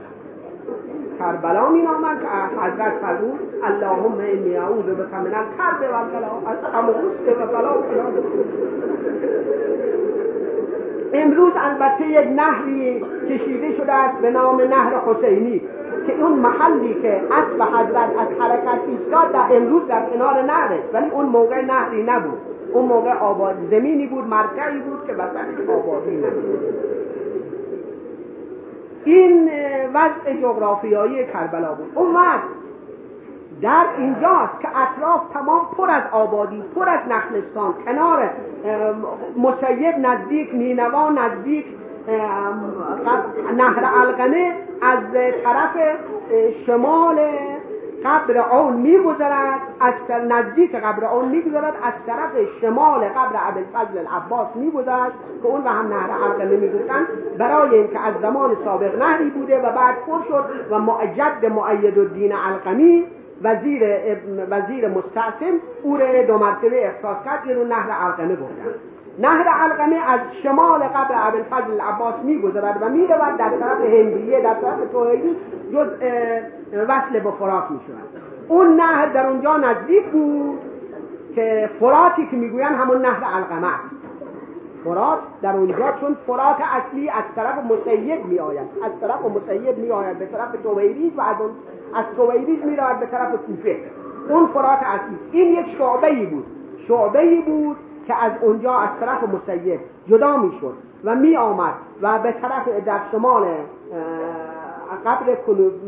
[1.20, 6.58] کربلا می نامن که حضرت فرمود اللهم انی اعوذ بک من الکرب و البلا از
[6.74, 6.94] غم و
[7.48, 7.74] بلا
[11.14, 15.61] امروز البته یک نهری کشیده شده است به نام نهر حسینی
[16.07, 21.09] که اون محلی که اسب حضرت از حرکت ایستاد در امروز در کنار نهره ولی
[21.09, 22.38] اون موقع نهری نبود.
[22.74, 26.59] اون موقع آباد زمینی بود مرکزی بود که وسطش آبادی نبود.
[29.05, 29.49] این
[29.93, 31.91] وضع جغرافیایی کربلا بود.
[31.95, 32.43] اون وقت
[33.64, 38.30] در اینجاست که اطراف تمام پر از آبادی پر از نخلستان کنار
[39.38, 41.66] مسیب نزدیک نینوا نزدیک
[43.57, 44.99] نهر القمه از
[45.43, 45.97] طرف
[46.66, 47.20] شمال
[48.05, 49.93] قبر اون میگذرد از
[50.30, 55.11] نزدیک قبر اون میگذرد از طرف شمال قبر عبدالفضل العباس میگذرد
[55.41, 57.07] که اون و هم نهر القمه می‌گفتن
[57.38, 62.34] برای اینکه از زمان سابق نهری بوده و بعد پر شد و معجد معید الدین
[62.34, 63.05] القمی
[63.44, 63.84] وزیر
[64.50, 68.74] وزیر مستعصم او رو دو مرتبه احساس کرد رو نهر القمه گفتن
[69.20, 74.91] نهر علقمه از شمال قبر عبدالفضل العباس میگذرد و می‌رود در طرف هندیه در طرف
[74.91, 75.36] توهیدی
[75.74, 75.88] جز
[76.88, 78.24] وصل به فرات می‌شود.
[78.48, 80.60] اون نهر در اونجا نزدیک بود
[81.36, 83.89] که فراتی که می‌گوین همون نهر علقمه است.
[84.84, 89.91] فرات در اونجا چون فرات اصلی از طرف مسیب می آید از طرف مسیب می
[89.91, 91.36] آید به طرف تویریز و از,
[91.96, 93.78] از تویریز می به طرف کوفه.
[94.30, 96.46] اون فرات اصلی این یک شعبه بود.
[96.88, 97.78] شعبه بود
[98.08, 100.74] که از اونجا از طرف مسیب جدا می‌شد
[101.04, 103.46] و می آمد و به طرف در شمال
[105.06, 105.36] قبل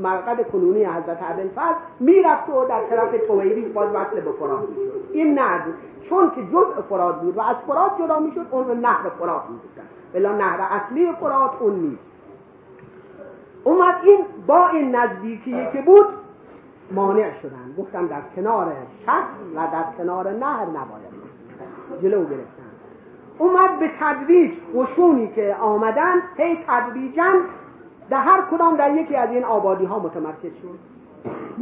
[0.01, 4.91] مرقد کنونی حضرت عبدالفضل می‌رفت و در طرف تویری باز وصل به فرات می‌شد.
[5.11, 5.61] این نه
[6.09, 9.83] چون که جزء فرات بود و از فرات جدا می‌شد اون رو نهر فرات می‌گفتن.
[10.13, 12.14] بلا نهر اصلی فرات اون نیست.
[13.65, 16.05] اومد این با این نزدیکی که بود
[16.91, 17.75] مانع شدن.
[17.77, 18.73] گفتم در کنار
[19.05, 21.15] شخص و در کنار نهر نباید.
[22.01, 22.65] جلو گرفتن.
[23.37, 27.31] اومد به تدریج قشونی که آمدن هی تدریجا
[28.09, 30.79] در هر کدام در یکی از این آبادی ها متمرکز شد.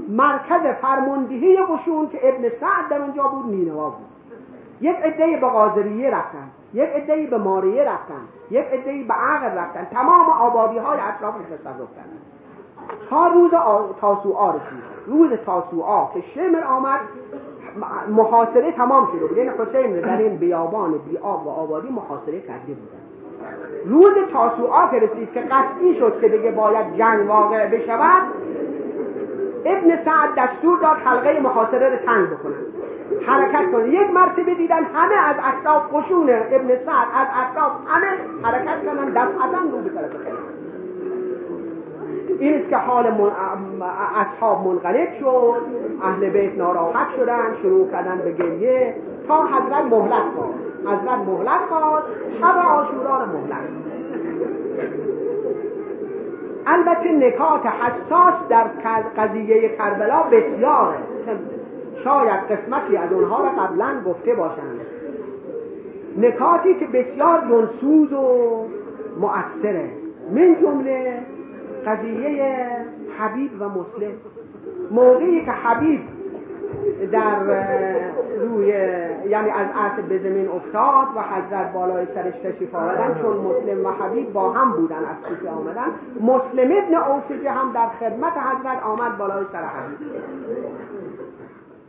[0.10, 4.13] مرکز فرماندهی قشون که ابن سعد در اونجا بود نینوا بود.
[4.84, 8.22] یک عده به قاضریه رفتن یک عده به ماریه رفتن
[8.52, 12.20] یک عده به عقل رفتن تمام آبادی های اطراف تصرف کردن.
[13.10, 13.52] تا روز
[14.02, 14.84] تاسوعا رسید.
[15.08, 17.00] روز تاسوعا که شمر آمد
[18.10, 22.74] محاصره تمام شده بود یعنی حسین در این بیابان بی آب و آبادی محاصره کرده
[22.74, 23.04] بودن
[23.86, 28.22] روز تاسوعا که رسید که قطعی شد که دیگه باید جنگ واقع بشود
[29.66, 32.83] ابن سعد دستور داد حلقه محاصره رو تنگ بکنن.
[33.28, 38.08] حرکت کنن یک مرتبه دیدن همه از اطراف قشون ابن سعد از اطراف همه
[38.44, 40.12] حرکت کنن دفعتا رو به طرف
[42.40, 43.32] این است که حال من...
[44.16, 45.62] اصحاب منقلب شد.
[46.04, 48.96] اهل بیت ناراحت شدن شروع کردن به گریه
[49.28, 50.60] تا حضرت مهلت خواست.
[50.86, 52.08] حضرت مهلت خواست.
[52.40, 53.84] شب آشورا رو مهلت.
[56.66, 58.64] البته نکات حساس در
[59.18, 60.96] قضیه کربلا بسیار
[62.04, 64.80] شاید قسمتی از اونها را قبلا گفته باشند.
[66.18, 68.66] نکاتی که بسیار جنسوز و
[69.20, 69.90] مؤثره.
[70.32, 71.20] من جمله
[71.86, 72.68] قضیه
[73.20, 74.14] حبیب و مسلم.
[74.92, 76.02] موقعی که حبیب
[77.12, 77.40] در
[78.40, 78.68] روی
[79.30, 83.90] یعنی از عرض به زمین افتاد و حضرت بالای سرش تشریف آمدن چون مسلم و
[83.90, 85.88] حبیب با هم بودن از کوفه آمدن.
[86.22, 89.98] مسلم ابن اوسجه هم در خدمت حضرت آمد بالای سر حبیب.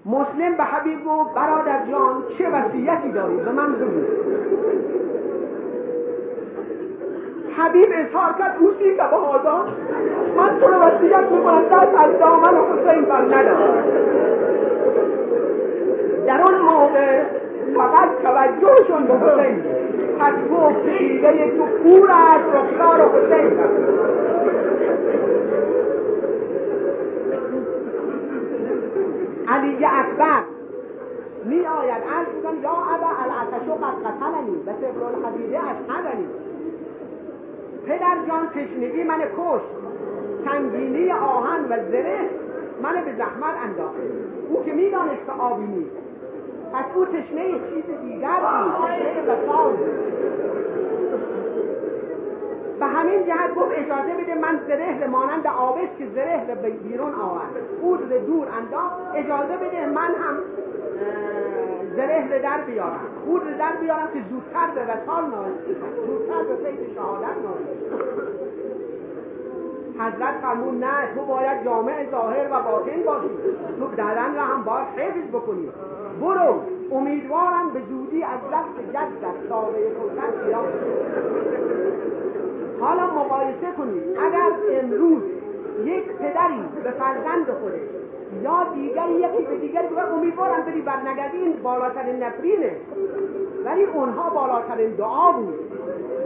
[0.07, 4.00] مسلم به حبیب گفت برادر جان چه وصیتی داری؟ به من بگو.
[7.57, 9.64] حبیب اظهار کرد اوسی که به آدم
[10.36, 13.84] من تو رو وسیعت می‌کنم دست از دامن حسین بر ندارم.
[16.26, 17.22] در اون موقع
[17.76, 19.62] فقط توجهشون به حسین
[20.18, 23.50] پس گفت ایده تو پور از رخسار حسین
[29.49, 30.42] علی اکبر
[31.45, 36.26] می آید عرض میکن یا ابا العتشو قد قتلنی به سبر الحدیده از حدنی
[37.86, 39.62] پدر جان تشنگی من کش
[40.45, 42.30] سنگینی آهن و زره
[42.82, 44.03] من به زحمت انداخته
[44.51, 45.97] او که می‌دانست که آبی نیست.
[46.72, 49.26] پس او تشنه چیز دیگر بود.
[49.26, 49.36] به
[53.05, 57.50] همین جهت گفت اجازه بده من زره مانند آبس که زره بیرون آورد
[57.82, 58.96] او دور انداخت.
[59.14, 60.38] اجازه بده من هم
[61.96, 65.24] زره به در بیارن خود به در بیارن که زودتر به وسال
[66.07, 67.26] زودتر به فیض شهادت
[69.98, 73.28] حضرت فرمون نه تو باید جامع ظاهر و باطن باشی.
[73.78, 75.68] تو بدن را هم باید حفظ بکنی.
[76.20, 76.61] برو.
[76.92, 80.72] امیدوارم به زودی از دست جدت سابه قدرت بیاد
[82.85, 84.03] حالا مقایسه کنید.
[84.18, 85.22] اگر امروز
[85.85, 87.80] یک پدری به فرزند خودش
[88.43, 92.76] یا دیگری یکی به دیگری بگه امیدوارم بری بر نگردی بالاترین نفرینه.
[93.64, 95.55] ولی اونها بالاترین دعا بود.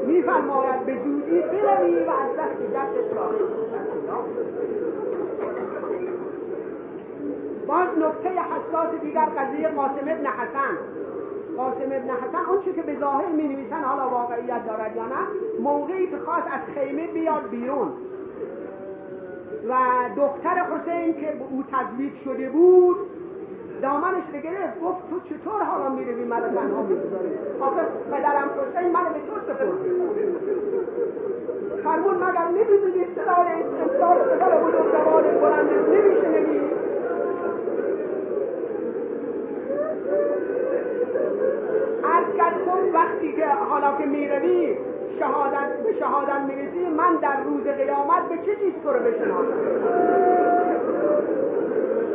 [0.07, 3.19] میفرماید به زودی بروی و از دست جدت
[7.67, 10.79] باز نکته حساس دیگر قضیه قاسم ابن حسن.
[11.59, 15.23] قاسم ابن حسن اون که به ظاهر می نویسن حالا واقعیت دارد یا نه
[15.63, 17.89] موقعی که خواست از خیمه بیاد بیرون.
[19.69, 19.75] و
[20.17, 22.97] دختر حسین که او تزویج شده بود
[23.83, 27.31] دامنش رو گفت تو چطور حالا می‌روی من تنها می‌گذاری؟
[27.61, 27.81] آخه
[28.11, 29.79] پدرم حسین من به تو سپرد.
[31.85, 36.61] فرمون مگر نمی‌دونی صدای استمدار پدر بزرگوار بلند نمیشنوی؟
[42.05, 44.77] از خود وقتی که حالا که می‌روی
[45.19, 49.53] شهادت به شهادت می‌رسی من در روز قیامت به چه چیز تو رو بشناسم؟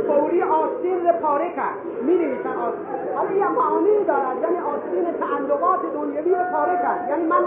[0.07, 1.77] فوری آستین رو پاره کرد.
[2.01, 3.15] می نویسن آستین.
[3.15, 4.37] حالا یه معانی دارد.
[4.41, 7.09] یعنی آستین تعلقات دنیوی رو پاره کرد.
[7.09, 7.43] یعنی من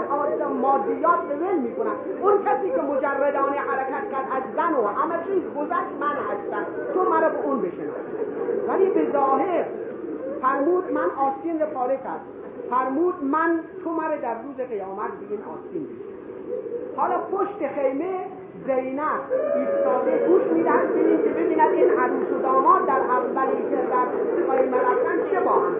[0.61, 1.73] مادیات به ول می
[2.21, 6.65] اون کسی که مجردانه حرکت کرد از زن و همه چیز گذشت من هستم.
[6.93, 8.05] تو مرا به اون بشناس.
[8.67, 9.65] ولی به ظاهر
[10.41, 12.21] فرمود من آستین پاره کرد
[12.69, 15.87] فرمود من تو مرا در روز قیامت به این آستین
[16.95, 18.15] حالا پشت خیمه
[18.65, 19.21] زینب
[19.55, 24.77] ایستاده گوش می‌دهد ببینید که ببیند این عروس و داماد در اولی که در خیمه
[24.77, 25.75] رفتن چه با هم؟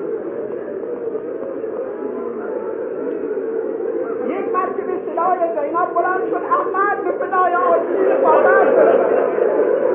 [4.28, 9.87] یک مرتبه صدای زینب بلند شد احمد به فدای آستین مادر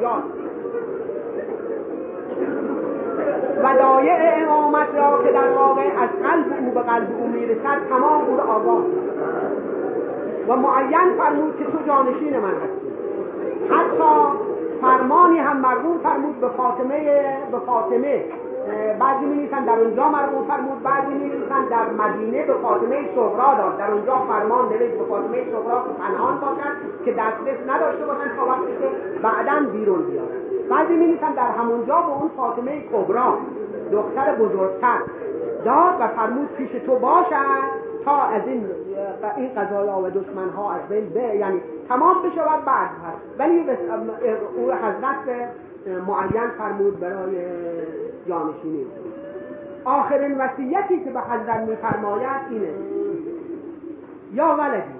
[0.00, 0.22] سجاد
[3.64, 8.36] ودایع امامت را که در واقع از قلب او به قلب او می‌رسد تمام او
[8.36, 8.82] را آگاه
[10.48, 12.90] و معین فرمود که تو جانشین من هستی.
[13.70, 14.38] حتی
[14.80, 17.00] فرمانی هم مرغوم فرمود به فاطمه
[17.52, 18.24] به فاطمه.
[19.00, 21.30] بعضی می در اونجا مرغوم فرمود بعضی می
[21.70, 23.78] در مدینه به فاطمه صغرا داد.
[23.78, 26.89] در اونجا فرمان نوشت به فاطمه صغرا که پنهان باشد.
[27.04, 28.88] که دسترس نداشته باشن تا وقتی که
[29.22, 30.40] بعدا بیرون بیارن
[30.70, 33.38] بعضی می در همونجا به اون فاطمه کبرا
[33.92, 34.98] دختر بزرگتر.
[35.64, 37.62] داد و فرمود پیش تو باشد
[38.04, 38.66] تا از این
[39.36, 43.64] این قضایا و دشمن ها از بین به یعنی تمام بشود بعد هست ولی
[44.56, 45.48] او حضرت
[46.06, 47.36] معین فرمود برای
[48.28, 48.86] جانشینی.
[49.84, 52.70] آخرین وصیتی که به حضرت میفرماید اینه.
[54.32, 54.99] یا ولدی.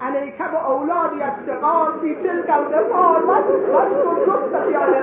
[0.00, 4.94] علیک به اولادی از سقال فی تلک القفار و تو خیال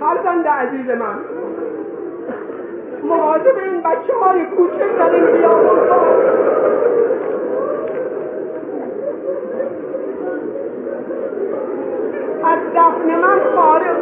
[0.00, 1.18] فرزند عزیز من.
[3.02, 5.78] مواظب این بچه های کوچک در این بیابون
[12.44, 13.96] از دفن من خارج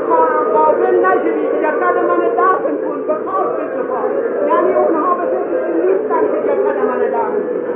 [0.55, 3.03] قابل نشوی جسد من دفن کن.
[3.07, 4.01] به خاک بسپا
[4.49, 7.76] یعنی اونها به فکر نیستن که جسد من دفن کن.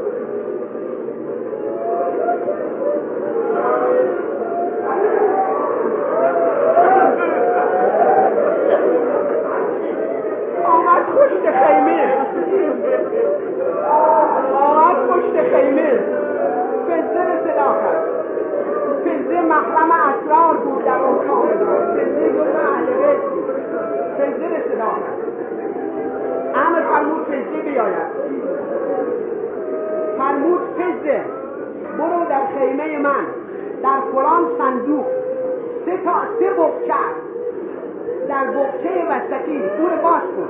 [38.31, 40.49] در بقچه وسطی دور باز کن.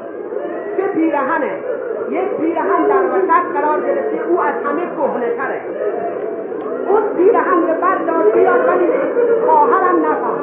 [0.78, 1.52] سه پیرهنه.
[2.10, 5.62] یک پیرهن در وسط قرار گرفته او از همه کهنه تره
[6.90, 8.88] اون پیرهن رو بردار بیاد ولی
[9.46, 10.40] خواهرم نفهم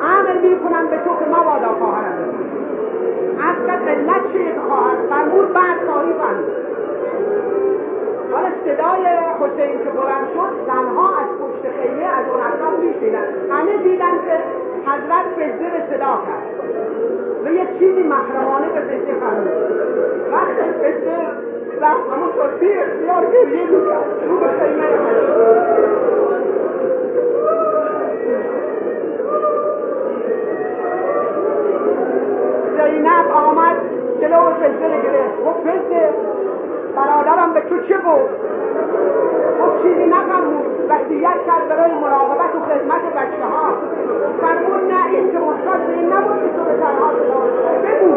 [0.00, 2.34] عمل می می‌کنم به تو که مبادا خواهرم
[3.38, 6.70] اصلا ملت چه خواهر؟ فرمود بعد کاری فرمود
[8.32, 9.06] حالا صدای
[9.40, 11.09] حسین که برم شد زنها
[11.82, 13.24] سیده از اون اطراف میشنیدن.
[13.50, 14.36] همه دیدن که
[14.90, 16.46] حضرت سجده به صدا کرد
[17.44, 19.48] و یه چیزی محرمانه به سجده فرمود.
[20.32, 21.16] وقت سجده
[21.80, 24.28] رفت همونطور بی اختیار گریه می‌کرد.
[24.28, 24.86] رو به خیمه
[32.76, 33.76] زینب آمد
[34.20, 35.44] جلو سجده گرفت.
[35.46, 36.10] گفت بزده
[36.96, 38.30] برادرم به تو چه گفت؟
[39.60, 40.19] گفت چیزی نه
[41.00, 43.74] وسیعت کرد برای مراقبت و خدمت بچه ها
[44.40, 47.12] فرمود نه این که محتاج به این نبود که تو به تنها
[47.84, 48.14] بگو.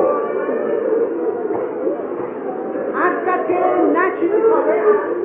[3.05, 3.59] از که
[3.93, 4.81] نه چیزی تازه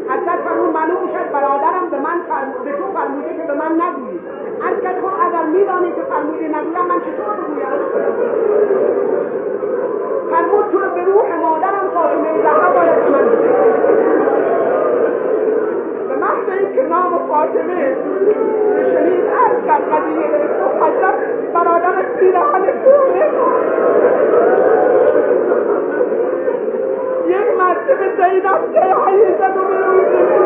[0.08, 4.20] حضرت فرمود معلوم شد برادرم به من فرمود به تو فرموده که به من نگویی.
[4.68, 7.68] از کرد خب اگر میدانی که فرموده نگویم من چطور بگویم
[10.30, 13.28] فرمود تو رو به روح مادرم فاطمه زهرا باید من
[16.08, 16.48] به محض
[17.28, 17.96] فاطمه
[18.92, 20.28] شنید عرض کرد قضیه
[20.80, 21.14] حضرت
[21.54, 23.24] برادر پیرهن کوه
[27.26, 30.37] یک مرتبه زینب سیحهی زد و به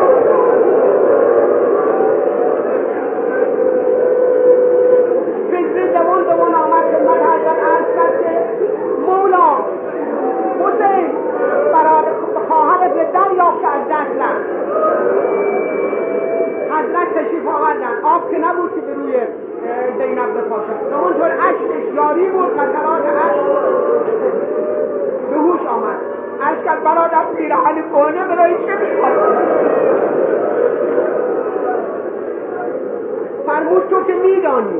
[34.23, 34.79] میدانی.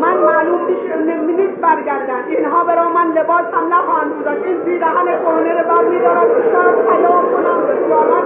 [0.00, 5.68] من معلوم نیست برگردن اینها برا من لباس هم نخواهند بودن این پیرهن کهنه رو
[5.68, 8.24] بر میدارم که شاید حیا کنم به قیامت.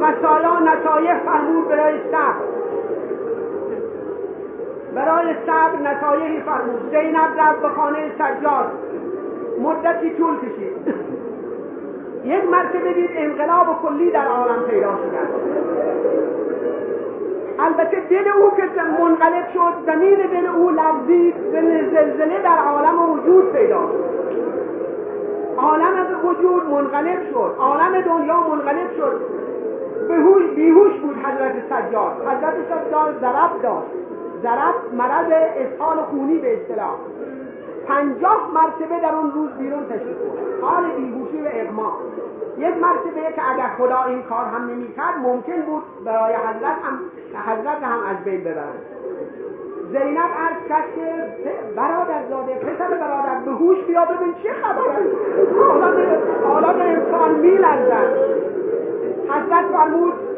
[0.00, 2.44] و سالا نصایح فرمود برای صبر.
[4.94, 6.90] برای صبر نصایحی فرمود.
[6.90, 8.72] زینب رفت به خانه سجاد.
[9.60, 10.94] مدتی طول کشید.
[12.24, 15.18] یک مرتبه دید انقلاب کلی در عالم پیدا شده.
[17.58, 23.78] البته دل او که منقلب شد زمین دل او لرزید زلزله در عالم وجود پیدا
[23.78, 24.04] شد.
[25.56, 29.20] عالم وجود منقلب شد عالم دنیا منقلب شد.
[30.54, 32.12] بیهوش بود حضرت سجاد.
[32.26, 33.86] حضرت سجاد ضرب داشت.
[34.42, 36.96] ضرب مرض اسهال خونی به اصطلاح.
[37.90, 40.62] پنجاه مرتبه در اون روز بیرون بود.
[40.62, 41.92] حال بیهوشی و اغما
[42.58, 46.98] یک مرتبه که اگر خدا این کار هم نمی‌کرد ممکن بود برای حضرت هم
[47.46, 48.82] حضرت هم از بین ببرند
[49.92, 51.12] زینب عرض کرد که
[51.76, 54.96] برادر زاده پسر برادر به هوش بیا ببین چه خبره.
[56.44, 58.16] حالا به انسان میلرزد
[59.28, 60.29] حضرت فرمود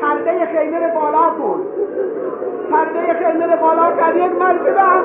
[0.00, 1.60] پرده خیمه رو بالا کن
[2.70, 5.04] پرده خیمه رو بالا کن یک مرتبه هم